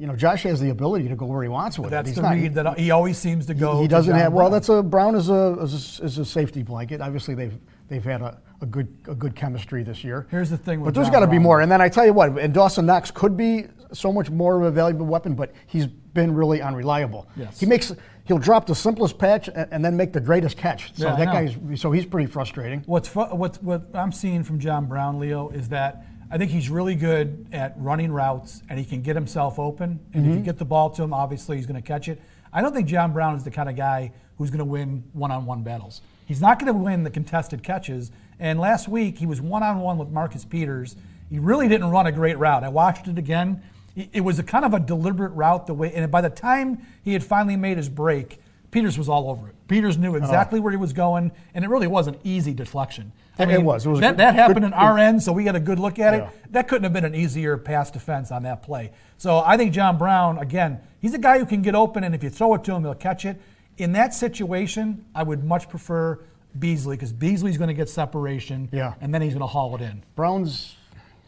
you 0.00 0.06
know, 0.06 0.16
Josh 0.16 0.42
has 0.44 0.60
the 0.60 0.70
ability 0.70 1.08
to 1.08 1.16
go 1.16 1.26
where 1.26 1.42
he 1.42 1.48
wants 1.48 1.78
with 1.78 1.90
That's 1.90 2.08
it. 2.08 2.10
He's 2.12 2.16
the 2.16 2.22
not- 2.22 2.34
read 2.34 2.54
that 2.54 2.78
he 2.78 2.90
always 2.90 3.18
seems 3.18 3.46
to 3.46 3.54
go. 3.54 3.80
he 3.80 3.88
to 3.88 3.90
doesn't 3.90 4.14
have. 4.14 4.32
Well, 4.32 4.50
that's 4.50 4.68
a 4.68 4.82
Brown 4.82 5.14
is 5.14 5.28
a 5.28 5.58
is 5.60 6.00
a, 6.00 6.04
is 6.04 6.18
a 6.18 6.24
safety 6.24 6.62
blanket. 6.62 7.00
Obviously, 7.00 7.34
they've 7.34 7.58
they've 7.88 8.04
had 8.04 8.22
a, 8.22 8.38
a 8.60 8.66
good 8.66 8.88
a 9.08 9.14
good 9.14 9.34
chemistry 9.34 9.82
this 9.82 10.04
year. 10.04 10.26
Here's 10.30 10.50
the 10.50 10.58
thing 10.58 10.80
with 10.80 10.94
but 10.94 10.98
there's 10.98 11.10
got 11.10 11.20
to 11.20 11.26
be 11.26 11.38
more. 11.38 11.60
And 11.60 11.70
then 11.70 11.80
I 11.80 11.88
tell 11.88 12.06
you 12.06 12.12
what, 12.12 12.38
and 12.38 12.52
Dawson 12.52 12.86
Knox 12.86 13.10
could 13.10 13.36
be 13.36 13.66
so 13.92 14.12
much 14.12 14.30
more 14.30 14.56
of 14.58 14.64
a 14.64 14.70
valuable 14.70 15.06
weapon, 15.06 15.34
but 15.34 15.52
he's 15.66 15.86
been 15.86 16.34
really 16.34 16.62
unreliable. 16.62 17.28
Yes. 17.36 17.60
He 17.60 17.66
makes 17.66 17.94
he'll 18.24 18.38
drop 18.38 18.66
the 18.66 18.74
simplest 18.74 19.18
patch 19.18 19.48
and, 19.48 19.68
and 19.70 19.84
then 19.84 19.96
make 19.96 20.12
the 20.12 20.20
greatest 20.20 20.56
catch. 20.56 20.94
So 20.94 21.08
Yeah, 21.08 21.16
that 21.16 21.26
guy's 21.26 21.80
so 21.80 21.92
he's 21.92 22.06
pretty 22.06 22.30
frustrating. 22.30 22.82
What's 22.86 23.14
what 23.14 23.62
what 23.62 23.84
I'm 23.94 24.12
seeing 24.12 24.42
from 24.42 24.58
John 24.58 24.86
Brown, 24.86 25.18
Leo, 25.18 25.50
is 25.50 25.68
that 25.68 26.04
I 26.30 26.38
think 26.38 26.50
he's 26.50 26.68
really 26.70 26.94
good 26.94 27.46
at 27.52 27.74
running 27.78 28.10
routes 28.12 28.62
and 28.68 28.78
he 28.78 28.84
can 28.84 29.02
get 29.02 29.14
himself 29.16 29.58
open. 29.58 30.00
And 30.12 30.22
Mm-hmm. 30.24 30.30
if 30.32 30.38
you 30.38 30.42
get 30.44 30.58
the 30.58 30.64
ball 30.64 30.90
to 30.90 31.02
him, 31.02 31.12
obviously 31.12 31.56
he's 31.56 31.66
going 31.66 31.80
to 31.80 31.86
catch 31.86 32.08
it. 32.08 32.20
I 32.52 32.62
don't 32.62 32.72
think 32.74 32.88
John 32.88 33.12
Brown 33.12 33.36
is 33.36 33.44
the 33.44 33.50
kind 33.50 33.68
of 33.68 33.76
guy 33.76 34.12
who's 34.38 34.50
going 34.50 34.58
to 34.58 34.64
win 34.64 35.04
one-on-one 35.12 35.62
battles. 35.62 36.00
He's 36.26 36.40
not 36.40 36.58
going 36.58 36.72
to 36.72 36.78
win 36.78 37.04
the 37.04 37.10
contested 37.10 37.62
catches. 37.62 38.10
And 38.40 38.58
last 38.58 38.88
week 38.88 39.18
he 39.18 39.26
was 39.26 39.40
one-on-one 39.40 39.98
with 39.98 40.08
Marcus 40.08 40.44
Peters. 40.44 40.96
He 41.30 41.38
really 41.38 41.68
didn't 41.68 41.90
run 41.90 42.06
a 42.06 42.12
great 42.12 42.38
route. 42.38 42.64
I 42.64 42.68
watched 42.68 43.08
it 43.08 43.18
again. 43.18 43.62
It 43.94 44.08
it 44.12 44.20
was 44.20 44.38
a 44.38 44.42
kind 44.42 44.64
of 44.64 44.74
a 44.74 44.80
deliberate 44.80 45.30
route 45.30 45.66
the 45.66 45.74
way, 45.74 45.92
and 45.94 46.10
by 46.10 46.20
the 46.20 46.28
time 46.30 46.84
he 47.02 47.14
had 47.14 47.24
finally 47.24 47.56
made 47.56 47.78
his 47.78 47.88
break, 47.88 48.38
Peters 48.76 48.98
was 48.98 49.08
all 49.08 49.30
over 49.30 49.48
it. 49.48 49.54
Peters 49.68 49.96
knew 49.96 50.12
oh. 50.12 50.16
exactly 50.16 50.60
where 50.60 50.70
he 50.70 50.76
was 50.76 50.92
going, 50.92 51.32
and 51.54 51.64
it 51.64 51.68
really 51.68 51.86
was 51.86 52.08
an 52.08 52.18
easy 52.24 52.52
deflection. 52.52 53.10
I 53.38 53.44
It 53.44 53.62
was. 53.62 53.86
It 53.86 53.88
was 53.88 54.00
that, 54.00 54.10
good- 54.10 54.18
that 54.18 54.34
happened 54.34 54.66
in 54.66 54.74
our 54.74 54.98
end, 54.98 55.22
so 55.22 55.32
we 55.32 55.44
got 55.44 55.56
a 55.56 55.60
good 55.60 55.78
look 55.78 55.98
at 55.98 56.12
it. 56.12 56.18
Yeah. 56.18 56.30
That 56.50 56.68
couldn't 56.68 56.82
have 56.82 56.92
been 56.92 57.06
an 57.06 57.14
easier 57.14 57.56
pass 57.56 57.90
defense 57.90 58.30
on 58.30 58.42
that 58.42 58.62
play. 58.62 58.92
So 59.16 59.38
I 59.38 59.56
think 59.56 59.72
John 59.72 59.96
Brown, 59.96 60.36
again, 60.36 60.78
he's 61.00 61.14
a 61.14 61.18
guy 61.18 61.38
who 61.38 61.46
can 61.46 61.62
get 61.62 61.74
open, 61.74 62.04
and 62.04 62.14
if 62.14 62.22
you 62.22 62.28
throw 62.28 62.52
it 62.52 62.64
to 62.64 62.74
him, 62.74 62.82
he'll 62.82 62.94
catch 62.94 63.24
it. 63.24 63.40
In 63.78 63.92
that 63.92 64.12
situation, 64.12 65.06
I 65.14 65.22
would 65.22 65.42
much 65.42 65.70
prefer 65.70 66.20
Beasley 66.58 66.96
because 66.96 67.14
Beasley's 67.14 67.56
going 67.56 67.68
to 67.68 67.74
get 67.74 67.88
separation, 67.88 68.68
Yeah. 68.72 68.92
and 69.00 69.14
then 69.14 69.22
he's 69.22 69.32
going 69.32 69.40
to 69.40 69.46
haul 69.46 69.74
it 69.76 69.80
in. 69.80 70.02
Brown's. 70.16 70.76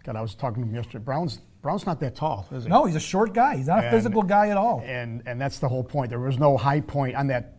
God, 0.05 0.17
I 0.17 0.21
was 0.21 0.35
talking 0.35 0.65
to 0.65 0.69
him 0.69 0.75
yesterday. 0.75 1.03
Brown's 1.03 1.41
Brown's 1.63 1.87
not 1.87 1.99
that 2.01 2.15
tall, 2.15 2.47
is 2.53 2.65
he? 2.65 2.71
No, 2.71 2.85
he's 2.85 2.95
a 2.95 3.01
short 3.01 3.35
guy. 3.35 3.57
He's 3.57 3.67
not 3.67 3.85
a 3.85 3.91
physical 3.91 4.23
guy 4.23 4.49
at 4.49 4.57
all. 4.57 4.83
And 4.87 5.23
and 5.27 5.41
that's 5.41 5.59
the 5.59 5.69
whole 5.69 5.83
point. 5.85 6.11
There 6.11 6.21
was 6.21 6.39
no 6.39 6.57
high 6.57 6.81
point 6.81 7.17
on 7.17 7.27
that 7.29 7.55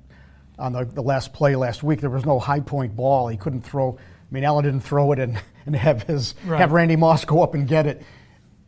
on 0.57 0.73
the, 0.73 0.85
the 0.85 1.01
last 1.03 1.33
play 1.33 1.55
last 1.55 1.83
week. 1.83 2.01
There 2.01 2.09
was 2.09 2.25
no 2.25 2.39
high 2.39 2.59
point 2.62 2.95
ball. 2.95 3.27
He 3.27 3.38
couldn't 3.38 3.62
throw. 3.62 3.97
I 3.97 4.33
mean, 4.33 4.43
Allen 4.43 4.63
didn't 4.63 4.81
throw 4.81 5.12
it 5.12 5.19
and, 5.19 5.41
and 5.65 5.75
have 5.75 6.03
his 6.03 6.35
Right. 6.45 6.59
have 6.59 6.71
Randy 6.71 6.95
Moss 6.95 7.25
go 7.25 7.41
up 7.43 7.53
and 7.55 7.67
get 7.67 7.85
it. 7.88 8.01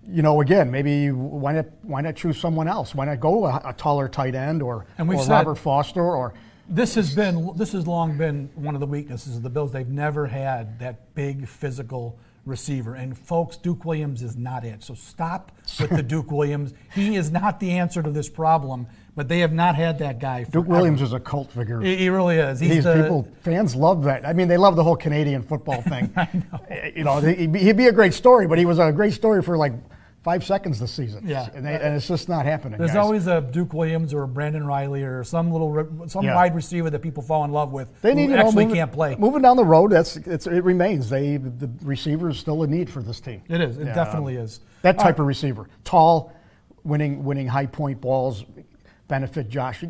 You 0.08 0.22
know, 0.24 0.42
again, 0.42 0.70
maybe 0.72 1.12
why 1.12 1.54
not 1.54 1.66
why 1.84 2.02
not 2.02 2.16
choose 2.16 2.38
someone 2.38 2.68
else? 2.68 2.94
Why 2.94 3.06
not 3.06 3.20
go 3.20 3.46
a, 3.46 3.62
a 3.66 3.74
taller 3.74 4.10
tight 4.10 4.36
end 4.36 4.62
or, 4.62 4.86
And 4.98 5.08
we've 5.08 5.20
or 5.20 5.24
said- 5.24 5.32
Robert 5.32 5.56
Foster 5.56 6.04
or 6.04 6.34
This 6.68 6.96
has 6.96 7.16
been 7.16 7.52
this 7.56 7.72
has 7.72 7.88
long 7.88 8.18
been 8.18 8.50
one 8.56 8.74
of 8.76 8.82
the 8.82 8.88
weaknesses 8.88 9.38
of 9.38 9.44
the 9.44 9.50
Bills. 9.50 9.72
They've 9.72 9.88
never 9.88 10.28
had 10.28 10.80
that 10.80 11.14
big 11.16 11.48
physical 11.48 12.18
receiver. 12.46 12.96
And 12.96 13.18
folks, 13.18 13.58
Duke 13.58 13.86
Williams 13.86 14.22
is 14.22 14.36
not 14.36 14.64
it. 14.64 14.84
So 14.84 14.94
stop 14.94 15.52
with 15.80 15.92
the 15.92 16.04
Duke 16.04 16.32
Williams. 16.32 16.74
He 16.94 17.16
is 17.16 17.32
not 17.32 17.60
the 17.60 17.72
answer 17.72 18.02
to 18.02 18.10
this 18.10 18.30
problem. 18.30 18.88
But 19.14 19.28
they 19.28 19.40
have 19.40 19.52
not 19.52 19.76
had 19.76 20.00
that 20.00 20.20
guy. 20.20 20.46
Duke. 20.46 20.68
Williams 20.68 21.02
is 21.02 21.12
a 21.12 21.20
cult 21.20 21.52
figure. 21.52 21.82
He, 21.82 21.98
he 21.98 22.10
really 22.10 22.38
is. 22.38 22.62
He's 22.62 22.70
These 22.70 22.84
the, 22.86 22.96
people, 22.96 23.28
fans 23.42 23.76
love 23.76 24.06
that. 24.06 24.26
I 24.26 24.32
mean, 24.32 24.48
they 24.48 24.56
love 24.56 24.78
the 24.78 24.86
whole 24.86 24.96
Canadian 24.96 25.44
football 25.44 25.82
thing. 25.82 26.14
I 26.16 26.30
know. 26.34 26.60
Eh, 26.70 26.92
you 26.96 27.04
know, 27.04 27.20
he'd 27.20 27.76
be 27.76 27.88
a 27.88 27.92
great 27.92 28.14
story, 28.14 28.48
but 28.48 28.58
he 28.58 28.66
was 28.66 28.80
a 28.80 28.90
great 28.94 29.12
story 29.12 29.44
for 29.44 29.58
like 29.58 29.74
five 30.24 30.44
seconds 30.44 30.80
this 30.80 30.92
season. 30.92 31.28
Yeah. 31.28 31.50
and, 31.54 31.66
they, 31.66 31.74
and 31.74 31.96
it's 31.96 32.08
just 32.08 32.30
not 32.30 32.46
happening. 32.46 32.78
There's 32.78 32.92
guys. 32.92 32.98
always 32.98 33.28
a 33.28 33.42
Duke 33.42 33.74
Williams 33.74 34.14
or 34.14 34.24
a 34.24 34.28
Brandon 34.28 34.66
Reilly 34.66 35.04
or 35.04 35.24
some 35.24 35.52
little 35.52 36.08
some 36.08 36.24
Yeah. 36.26 36.36
wide 36.36 36.54
receiver 36.56 36.90
that 36.90 37.00
people 37.00 37.24
fall 37.24 37.44
in 37.44 37.52
love 37.52 37.72
with 37.72 37.90
They 38.02 38.14
need 38.14 38.32
actually 38.32 38.66
moving, 38.66 38.76
can't 38.78 38.92
play. 38.92 39.16
Moving 39.16 39.42
down 39.42 39.58
the 39.58 39.66
road, 39.66 39.92
that's 39.92 40.18
it's, 40.18 40.46
it 40.48 40.64
remains. 40.64 41.10
They 41.10 41.38
the 41.38 41.70
receiver 41.82 42.30
is 42.30 42.38
still 42.40 42.62
a 42.64 42.68
need 42.68 42.90
for 42.90 43.02
this 43.02 43.20
team. 43.20 43.42
It 43.50 43.62
is. 43.62 43.78
It 43.78 43.88
Yeah. 43.88 43.94
definitely 43.96 44.36
is. 44.36 44.60
That 44.84 44.98
type 44.98 45.06
right. 45.06 45.20
of 45.22 45.26
receiver, 45.26 45.68
tall, 45.84 46.34
winning 46.84 47.24
winning 47.24 47.48
high 47.48 47.66
point 47.68 48.00
balls, 48.02 48.46
benefit 49.08 49.50
Josh. 49.50 49.84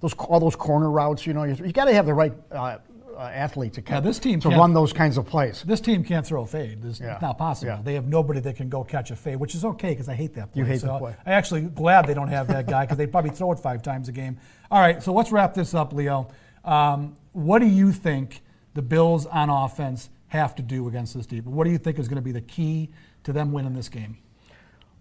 Those 0.00 0.14
all 0.14 0.40
those 0.40 0.56
corner 0.56 0.90
routes, 0.90 1.26
you 1.26 1.34
know, 1.34 1.44
you, 1.44 1.54
you 1.64 1.72
got 1.72 1.84
to 1.86 1.92
have 1.94 2.06
the 2.06 2.14
right 2.14 2.32
uh, 2.52 2.78
uh, 3.20 3.24
athlete 3.24 3.74
to 3.74 3.82
catch, 3.82 4.02
this 4.02 4.18
team 4.18 4.40
to 4.40 4.48
run 4.48 4.72
those 4.72 4.92
kinds 4.94 5.18
of 5.18 5.26
plays. 5.26 5.62
This 5.66 5.80
team 5.80 6.02
can't 6.02 6.26
throw 6.26 6.42
a 6.42 6.46
fade. 6.46 6.82
It's 6.84 7.00
Yeah. 7.00 7.18
not 7.20 7.36
possible. 7.36 7.72
Yeah. 7.72 7.82
They 7.82 7.94
have 7.94 8.06
nobody 8.06 8.40
that 8.40 8.56
can 8.56 8.68
go 8.70 8.82
catch 8.82 9.10
a 9.10 9.16
fade, 9.16 9.36
which 9.36 9.54
is 9.54 9.64
okay 9.64 9.90
because 9.90 10.08
I 10.08 10.14
hate 10.14 10.34
that 10.34 10.52
play. 10.52 10.60
You 10.60 10.64
hate 10.64 10.80
so 10.80 10.86
the 10.86 10.98
play. 10.98 11.14
I 11.26 11.32
actually 11.32 11.62
glad 11.62 12.06
they 12.06 12.14
don't 12.14 12.28
have 12.28 12.48
that 12.48 12.66
guy 12.66 12.84
because 12.84 12.96
they 12.96 13.06
probably 13.06 13.30
throw 13.30 13.52
it 13.52 13.58
five 13.58 13.82
times 13.82 14.08
a 14.08 14.12
game. 14.12 14.38
All 14.70 14.80
right, 14.80 15.02
so 15.02 15.12
let's 15.12 15.30
wrap 15.30 15.52
this 15.52 15.74
up, 15.74 15.92
Leo. 15.92 16.28
Um, 16.64 17.16
what 17.32 17.58
do 17.58 17.66
you 17.66 17.92
think 17.92 18.40
the 18.74 18.82
Bills 18.82 19.26
on 19.26 19.50
offense 19.50 20.08
have 20.28 20.54
to 20.54 20.62
do 20.62 20.88
against 20.88 21.14
this 21.14 21.26
team? 21.26 21.44
What 21.44 21.64
do 21.64 21.70
you 21.70 21.78
think 21.78 21.98
is 21.98 22.08
going 22.08 22.16
to 22.16 22.22
be 22.22 22.32
the 22.32 22.40
key 22.40 22.90
to 23.24 23.32
them 23.32 23.52
winning 23.52 23.74
this 23.74 23.88
game? 23.90 24.16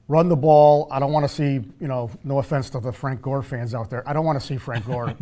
run 0.09 0.27
the 0.27 0.35
ball. 0.35 0.87
I 0.91 0.99
don't 0.99 1.13
want 1.13 1.23
to 1.23 1.33
see, 1.33 1.61
you 1.79 1.87
know, 1.87 2.09
no 2.23 2.39
offense 2.39 2.69
to 2.71 2.79
the 2.79 2.91
Frank 2.91 3.21
Gore 3.21 3.43
fans 3.43 3.75
out 3.75 3.91
there. 3.91 4.01
I 4.09 4.11
don't 4.11 4.25
want 4.25 4.41
to 4.41 4.45
see 4.45 4.57
Frank 4.57 4.85
Gore 4.87 5.15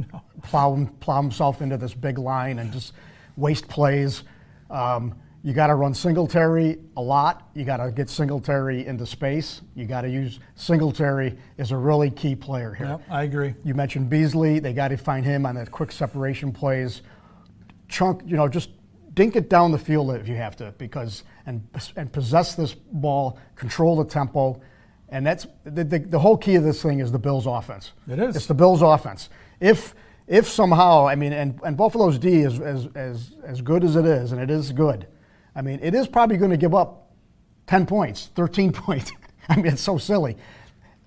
plow, 0.47 0.89
plow 0.99 1.21
himself 1.21 1.61
into 1.61 1.77
this 1.77 1.93
big 1.93 2.17
line 2.17 2.59
and 2.59 2.71
just 2.71 2.93
waste 3.35 3.67
plays. 3.67 4.23
Um, 4.69 5.15
you 5.43 5.53
got 5.53 5.67
to 5.67 5.75
run 5.75 5.93
Singletary 5.93 6.79
a 6.97 7.01
lot. 7.01 7.49
You 7.53 7.63
got 7.63 7.77
to 7.77 7.91
get 7.91 8.09
Singletary 8.09 8.85
into 8.85 9.05
space. 9.05 9.61
You 9.75 9.85
got 9.85 10.01
to 10.01 10.09
use 10.09 10.39
Singletary 10.55 11.37
as 11.57 11.71
a 11.71 11.77
really 11.77 12.09
key 12.09 12.35
player 12.35 12.73
here. 12.73 12.87
Yep, 12.87 13.01
I 13.09 13.23
agree. 13.23 13.55
You 13.63 13.73
mentioned 13.73 14.09
Beasley. 14.09 14.59
They 14.59 14.73
got 14.73 14.89
to 14.89 14.97
find 14.97 15.23
him 15.23 15.45
on 15.45 15.55
that 15.55 15.71
quick 15.71 15.91
separation 15.91 16.51
plays. 16.51 17.01
Chunk, 17.87 18.23
you 18.25 18.35
know, 18.35 18.47
just 18.49 18.71
dink 19.13 19.35
it 19.35 19.49
down 19.49 19.71
the 19.71 19.77
field 19.77 20.11
if 20.11 20.27
you 20.27 20.35
have 20.35 20.55
to, 20.57 20.73
because 20.77 21.23
and 21.45 21.65
and 21.95 22.11
possess 22.11 22.55
this 22.55 22.73
ball, 22.73 23.39
control 23.55 23.95
the 23.95 24.05
tempo, 24.05 24.61
and 25.09 25.25
that's 25.25 25.47
the, 25.63 25.83
the, 25.83 25.99
the 25.99 26.19
whole 26.19 26.35
key 26.35 26.55
of 26.55 26.63
this 26.63 26.81
thing 26.81 26.99
is 26.99 27.11
the 27.11 27.19
Bills' 27.19 27.47
offense. 27.47 27.93
It 28.09 28.19
is. 28.19 28.35
It's 28.35 28.47
the 28.47 28.53
Bills' 28.53 28.81
offense. 28.81 29.29
If 29.61 29.95
if 30.27 30.47
somehow, 30.47 31.07
I 31.07 31.15
mean, 31.15 31.33
and, 31.33 31.59
and 31.63 31.77
Buffalo's 31.77 32.19
D 32.19 32.41
is 32.41 32.59
as, 32.59 32.87
as 32.95 33.31
as 33.45 33.61
good 33.61 33.83
as 33.83 33.95
it 33.95 34.05
is, 34.05 34.31
and 34.31 34.41
it 34.41 34.49
is 34.51 34.71
good. 34.71 35.07
I 35.55 35.61
mean, 35.61 35.79
it 35.81 35.95
is 35.95 36.07
probably 36.07 36.37
going 36.37 36.51
to 36.51 36.57
give 36.57 36.75
up 36.75 37.09
10 37.67 37.85
points, 37.85 38.29
13 38.35 38.71
points. 38.73 39.11
I 39.49 39.55
mean, 39.55 39.67
it's 39.67 39.81
so 39.81 39.97
silly. 39.97 40.37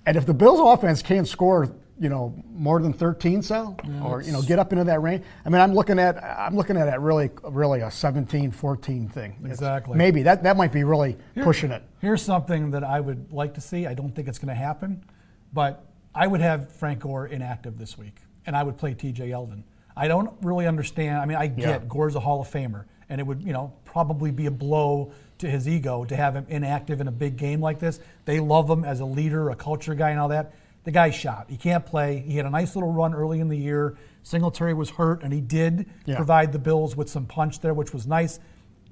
And 0.06 0.16
if 0.16 0.26
the 0.26 0.34
Bills 0.34 0.58
offense 0.60 1.02
can't 1.02 1.28
score, 1.28 1.70
you 2.00 2.08
know, 2.08 2.34
more 2.50 2.80
than 2.80 2.92
13, 2.94 3.42
Sal, 3.42 3.76
or, 4.02 4.22
you 4.22 4.32
know, 4.32 4.40
get 4.40 4.58
up 4.58 4.72
into 4.72 4.84
that 4.84 5.02
range, 5.02 5.22
I 5.44 5.50
mean, 5.50 5.60
I'm 5.60 5.74
looking 5.74 5.98
at, 5.98 6.16
I'm 6.24 6.56
looking 6.56 6.78
at 6.78 6.88
it 6.88 6.98
really, 6.98 7.30
really 7.44 7.80
a 7.80 7.90
17, 7.90 8.50
14 8.50 9.08
thing. 9.10 9.32
It's- 9.40 9.52
Exactly. 9.52 9.96
maybe 9.98 10.22
that, 10.22 10.42
that 10.44 10.56
might 10.56 10.72
be 10.72 10.82
really 10.82 11.18
pushing 11.42 11.70
it. 11.70 11.82
Here's 12.00 12.22
something 12.22 12.70
that 12.70 12.82
I 12.82 12.98
would 13.00 13.30
like 13.32 13.52
to 13.54 13.60
see. 13.60 13.86
I 13.86 13.92
don't 13.92 14.14
think 14.16 14.26
it's 14.28 14.38
going 14.38 14.48
to 14.48 14.54
happen, 14.54 15.04
but 15.52 15.84
I 16.14 16.26
would 16.26 16.40
have 16.40 16.72
Frank 16.72 17.00
Gore 17.00 17.26
inactive 17.26 17.76
this 17.78 17.98
week, 17.98 18.16
and 18.50 18.56
I 18.56 18.64
would 18.64 18.76
play 18.76 18.94
T.J. 18.94 19.28
Yeldon. 19.28 19.62
I 19.96 20.08
don't 20.08 20.32
really 20.42 20.66
understand. 20.66 21.18
I 21.18 21.24
mean, 21.24 21.36
I 21.36 21.46
get 21.46 21.82
Yeah. 21.82 21.88
Gore's 21.88 22.16
a 22.16 22.20
Hall 22.20 22.40
of 22.40 22.48
Famer, 22.50 22.86
and 23.08 23.20
it 23.20 23.24
would, 23.24 23.40
you 23.44 23.52
know, 23.52 23.72
probably 23.84 24.32
be 24.32 24.46
a 24.46 24.50
blow 24.50 25.12
to 25.38 25.48
his 25.48 25.68
ego 25.68 26.04
to 26.04 26.16
have 26.16 26.34
him 26.34 26.46
inactive 26.48 27.00
in 27.00 27.06
a 27.06 27.12
big 27.12 27.36
game 27.36 27.60
like 27.60 27.78
this. 27.78 28.00
They 28.24 28.40
love 28.40 28.68
him 28.68 28.84
as 28.84 28.98
a 28.98 29.04
leader, 29.04 29.50
a 29.50 29.54
culture 29.54 29.94
guy, 29.94 30.10
and 30.10 30.18
all 30.18 30.26
that. 30.30 30.52
The 30.82 30.90
guy's 30.90 31.14
shot. 31.14 31.46
He 31.48 31.56
can't 31.56 31.86
play. 31.86 32.18
He 32.26 32.36
had 32.38 32.44
a 32.44 32.50
nice 32.50 32.74
little 32.74 32.90
run 32.92 33.14
early 33.14 33.38
in 33.38 33.46
the 33.46 33.56
year. 33.56 33.96
Singletary 34.24 34.74
was 34.74 34.90
hurt, 34.90 35.22
and 35.22 35.32
he 35.32 35.40
did 35.40 35.86
Yeah. 36.06 36.16
provide 36.16 36.50
the 36.50 36.58
Bills 36.58 36.96
with 36.96 37.08
some 37.08 37.26
punch 37.26 37.60
there, 37.60 37.72
which 37.72 37.92
was 37.94 38.04
nice. 38.04 38.40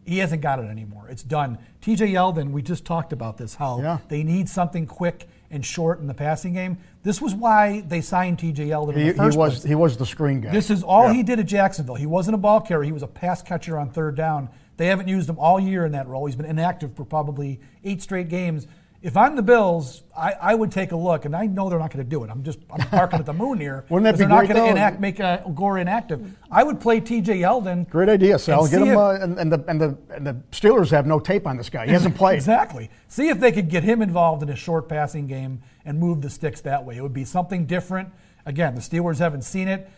He 0.05 0.19
hasn't 0.19 0.41
got 0.41 0.61
it 0.61 0.67
anymore. 0.69 1.09
It's 1.11 1.25
done. 1.25 1.59
TJ 1.81 2.13
Yeldon, 2.13 2.53
we 2.53 2.63
just 2.63 2.85
talked 2.85 3.13
about 3.13 3.39
this, 3.39 3.57
how 3.57 3.81
Yeah. 3.81 3.99
they 4.07 4.23
need 4.23 4.49
something 4.49 4.87
quick 4.87 5.29
and 5.51 5.65
short 5.65 6.01
in 6.01 6.07
the 6.07 6.15
passing 6.15 6.53
game. 6.53 6.77
This 7.03 7.23
was 7.23 7.35
why 7.35 7.81
they 7.89 8.01
signed 8.01 8.39
TJ 8.39 8.69
Yeldon 8.69 8.93
in 8.95 8.99
He, 8.99 9.05
the 9.07 9.13
he 9.13 9.19
first 9.19 9.39
was, 9.39 9.55
place. 9.61 9.65
he 9.69 9.75
was 9.75 9.97
the 9.97 10.05
screen 10.07 10.41
guy. 10.43 10.51
This 10.51 10.71
is 10.71 10.83
all 10.83 11.09
Yeah. 11.09 11.15
he 11.15 11.23
did 11.23 11.39
at 11.41 11.47
Jacksonville. 11.47 11.95
He 11.95 12.07
wasn't 12.07 12.35
a 12.35 12.39
ball 12.39 12.61
carrier. 12.61 12.85
He 12.85 12.93
was 12.93 13.03
a 13.03 13.07
pass 13.07 13.41
catcher 13.43 13.79
on 13.79 13.91
third 13.91 14.15
down. 14.15 14.49
They 14.77 14.87
haven't 14.87 15.09
used 15.09 15.29
him 15.29 15.39
all 15.39 15.59
year 15.59 15.85
in 15.87 15.93
that 15.93 16.07
role. 16.07 16.27
He's 16.27 16.37
been 16.37 16.47
inactive 16.47 16.95
for 16.95 17.05
probably 17.05 17.61
eight 17.83 18.03
straight 18.03 18.29
games. 18.29 18.67
If 19.01 19.17
I'm 19.17 19.37
the 19.37 19.43
Bills, 19.43 20.03
I, 20.17 20.33
I 20.33 20.55
would 20.55 20.73
take 20.73 20.91
a 20.91 20.97
look, 20.97 21.25
and 21.25 21.35
I 21.37 21.47
know 21.47 21.69
they're 21.69 21.79
not 21.79 21.93
going 21.93 22.05
to 22.05 22.11
do 22.11 22.25
it. 22.25 22.31
I'm 22.31 22.43
just 22.43 22.59
I'm 22.69 22.89
barking 22.91 23.21
at 23.21 23.27
the 23.27 23.33
moon 23.33 23.61
here. 23.61 23.85
Wouldn't 23.91 24.05
that 24.05 24.15
be 24.15 24.19
they're 24.19 24.29
not 24.29 24.49
going 24.49 24.57
to 24.57 24.67
enact 24.69 24.99
make 24.99 25.21
uh, 25.21 25.37
Gore 25.55 25.79
inactive. 25.79 26.37
I 26.51 26.65
would 26.65 26.81
play 26.81 26.99
T.J. 26.99 27.39
Yeldon. 27.39 27.89
Great 27.89 28.09
idea, 28.09 28.39
Sal. 28.41 28.67
Get 28.67 28.83
him, 28.83 28.89
if- 28.89 28.97
uh, 28.97 29.11
and, 29.11 29.39
and 29.39 29.53
the 29.53 29.65
and 29.69 29.81
the 29.81 29.99
and 30.11 30.27
the 30.27 30.35
Steelers 30.51 30.91
have 30.91 31.07
no 31.07 31.21
tape 31.21 31.47
on 31.47 31.57
this 31.57 31.71
guy. 31.71 31.87
He 31.87 31.93
hasn't 31.93 32.17
played. 32.17 32.35
Exactly. 32.37 32.91
See 33.07 33.29
if 33.29 33.39
they 33.39 33.53
could 33.53 33.69
get 33.69 33.85
him 33.85 34.03
involved 34.03 34.43
in 34.43 34.49
a 34.49 34.57
short 34.57 34.89
passing 34.89 35.29
game 35.29 35.63
and 35.85 36.01
move 36.01 36.21
the 36.21 36.31
sticks 36.31 36.61
that 36.63 36.85
way. 36.85 36.97
It 36.97 37.03
would 37.03 37.15
be 37.15 37.25
something 37.25 37.67
different. 37.67 38.09
Again, 38.47 38.75
the 38.75 38.81
Steelers 38.81 39.19
haven't 39.19 39.43
seen 39.43 39.69
it. 39.69 39.89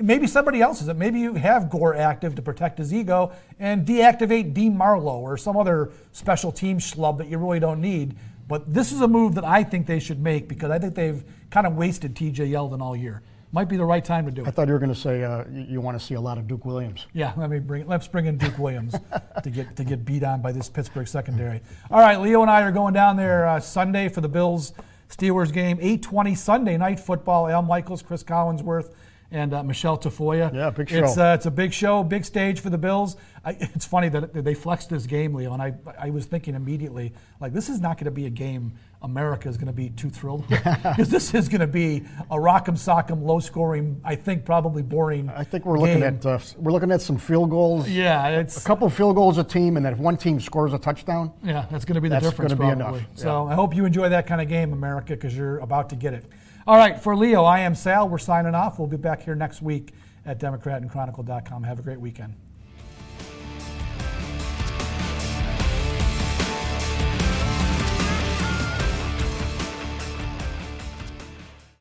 Maybe 0.00 0.26
somebody 0.26 0.60
else 0.60 0.82
is 0.82 0.88
it. 0.88 0.96
Maybe 0.96 1.20
you 1.20 1.34
have 1.34 1.70
Gore 1.70 1.94
active 1.94 2.34
to 2.34 2.42
protect 2.42 2.78
his 2.78 2.92
ego 2.92 3.32
and 3.60 3.86
deactivate 3.86 4.52
D. 4.52 4.68
Marlowe 4.68 5.20
or 5.20 5.36
some 5.36 5.56
other 5.56 5.92
special 6.10 6.50
team 6.50 6.78
schlub 6.78 7.18
that 7.18 7.28
you 7.28 7.38
really 7.38 7.60
don't 7.60 7.80
need. 7.80 8.16
But 8.46 8.72
this 8.72 8.92
is 8.92 9.00
a 9.00 9.08
move 9.08 9.34
that 9.36 9.44
I 9.44 9.64
think 9.64 9.86
they 9.86 9.98
should 9.98 10.20
make 10.20 10.48
because 10.48 10.70
I 10.70 10.78
think 10.78 10.94
they've 10.94 11.24
kind 11.50 11.66
of 11.66 11.76
wasted 11.76 12.14
TJ 12.14 12.50
Yeldon 12.50 12.80
all 12.80 12.94
year. 12.94 13.22
Might 13.52 13.68
be 13.68 13.76
the 13.76 13.84
right 13.84 14.04
time 14.04 14.26
to 14.26 14.32
do 14.32 14.42
it. 14.42 14.48
I 14.48 14.50
thought 14.50 14.66
you 14.66 14.72
were 14.72 14.80
going 14.80 14.92
to 14.92 14.98
say 15.00 15.22
uh, 15.22 15.44
you, 15.48 15.62
you 15.62 15.80
want 15.80 15.96
to 15.96 16.04
see 16.04 16.14
a 16.14 16.20
lot 16.20 16.38
of 16.38 16.48
Duke 16.48 16.64
Williams. 16.64 17.06
Yeah, 17.12 17.32
let 17.36 17.48
me 17.50 17.60
bring 17.60 17.86
let's 17.86 18.08
bring 18.08 18.26
in 18.26 18.36
Duke 18.36 18.58
Williams 18.58 18.96
to 19.44 19.50
get 19.50 19.76
to 19.76 19.84
get 19.84 20.04
beat 20.04 20.24
on 20.24 20.42
by 20.42 20.50
this 20.50 20.68
Pittsburgh 20.68 21.06
secondary. 21.06 21.60
All 21.88 22.00
right, 22.00 22.20
Leo 22.20 22.42
and 22.42 22.50
I 22.50 22.62
are 22.62 22.72
going 22.72 22.94
down 22.94 23.16
there 23.16 23.46
uh, 23.46 23.60
Sunday 23.60 24.08
for 24.08 24.20
the 24.20 24.28
Bills 24.28 24.72
Steelers 25.08 25.52
game, 25.52 25.78
8:20 25.78 26.36
Sunday 26.36 26.76
night 26.76 26.98
football. 26.98 27.46
Al 27.46 27.62
Michaels, 27.62 28.02
Cris 28.02 28.24
Collinsworth, 28.24 28.92
and 29.34 29.52
uh, 29.52 29.62
Michelle 29.64 29.98
Tafoya. 29.98 30.54
Yeah, 30.54 30.70
big 30.70 30.90
It's 30.92 31.14
show. 31.16 31.22
uh, 31.30 31.34
it's 31.34 31.46
a 31.46 31.50
big 31.50 31.72
show, 31.72 32.02
big 32.04 32.24
stage 32.24 32.60
for 32.60 32.70
the 32.70 32.78
Bills. 32.78 33.16
I, 33.44 33.56
it's 33.60 33.84
funny 33.84 34.08
that 34.08 34.32
they 34.32 34.54
flexed 34.54 34.88
this 34.88 35.06
game, 35.06 35.34
Leo, 35.34 35.52
and 35.52 35.60
I 35.60 35.74
I 35.98 36.10
was 36.10 36.24
thinking 36.26 36.54
immediately 36.54 37.12
like 37.40 37.52
this 37.52 37.68
is 37.68 37.80
not 37.80 37.98
going 37.98 38.06
to 38.06 38.10
be 38.10 38.26
a 38.26 38.30
game 38.30 38.72
America 39.02 39.50
is 39.50 39.58
going 39.58 39.66
to 39.66 39.72
be 39.74 39.90
too 39.90 40.08
thrilled 40.08 40.48
with 40.48 40.64
because 40.64 41.10
this 41.16 41.34
is 41.34 41.48
going 41.50 41.60
to 41.60 41.66
be 41.66 42.04
a 42.30 42.36
rock'em 42.36 42.78
sock'em, 42.78 43.22
low 43.22 43.38
scoring. 43.40 44.00
I 44.02 44.14
think 44.14 44.46
probably 44.46 44.82
boring. 44.82 45.28
I 45.28 45.44
think 45.44 45.66
we're 45.66 45.78
looking 45.78 46.00
game. 46.00 46.14
at 46.14 46.24
uh, 46.24 46.38
we're 46.56 46.72
looking 46.72 46.90
at 46.92 47.02
some 47.02 47.18
field 47.18 47.50
goals. 47.50 47.86
Yeah, 47.88 48.28
it's 48.28 48.56
A 48.62 48.64
couple 48.64 48.88
field 48.88 49.16
goals 49.16 49.36
a 49.36 49.44
team, 49.44 49.76
and 49.76 49.84
then 49.84 49.92
if 49.92 49.98
one 49.98 50.16
team 50.16 50.40
scores 50.40 50.72
a 50.72 50.78
touchdown, 50.78 51.32
Yeah, 51.42 51.66
that's 51.70 51.84
going 51.84 51.96
to 51.96 52.00
be 52.00 52.08
the 52.08 52.14
That's 52.14 52.26
difference. 52.30 52.54
gonna 52.54 52.72
be 52.76 52.80
probably. 52.80 53.00
enough, 53.00 53.08
So 53.18 53.46
I 53.46 53.54
hope 53.54 53.74
you 53.76 53.84
enjoy 53.84 54.08
that 54.08 54.26
kind 54.26 54.40
of 54.40 54.48
game, 54.48 54.72
America, 54.72 55.12
because 55.14 55.36
you're 55.36 55.58
about 55.58 55.90
to 55.90 55.96
get 55.96 56.14
it. 56.14 56.24
All 56.66 56.78
right, 56.78 56.98
for 56.98 57.14
Leo, 57.14 57.44
I 57.44 57.60
am 57.60 57.74
Sal. 57.74 58.08
We're 58.08 58.16
signing 58.16 58.54
off. 58.54 58.78
We'll 58.78 58.88
be 58.88 58.96
back 58.96 59.22
here 59.22 59.34
next 59.34 59.60
week 59.60 59.92
at 60.24 60.40
DemocratandChronicle.com. 60.40 61.62
Have 61.62 61.78
a 61.78 61.82
great 61.82 62.00
weekend. 62.00 62.36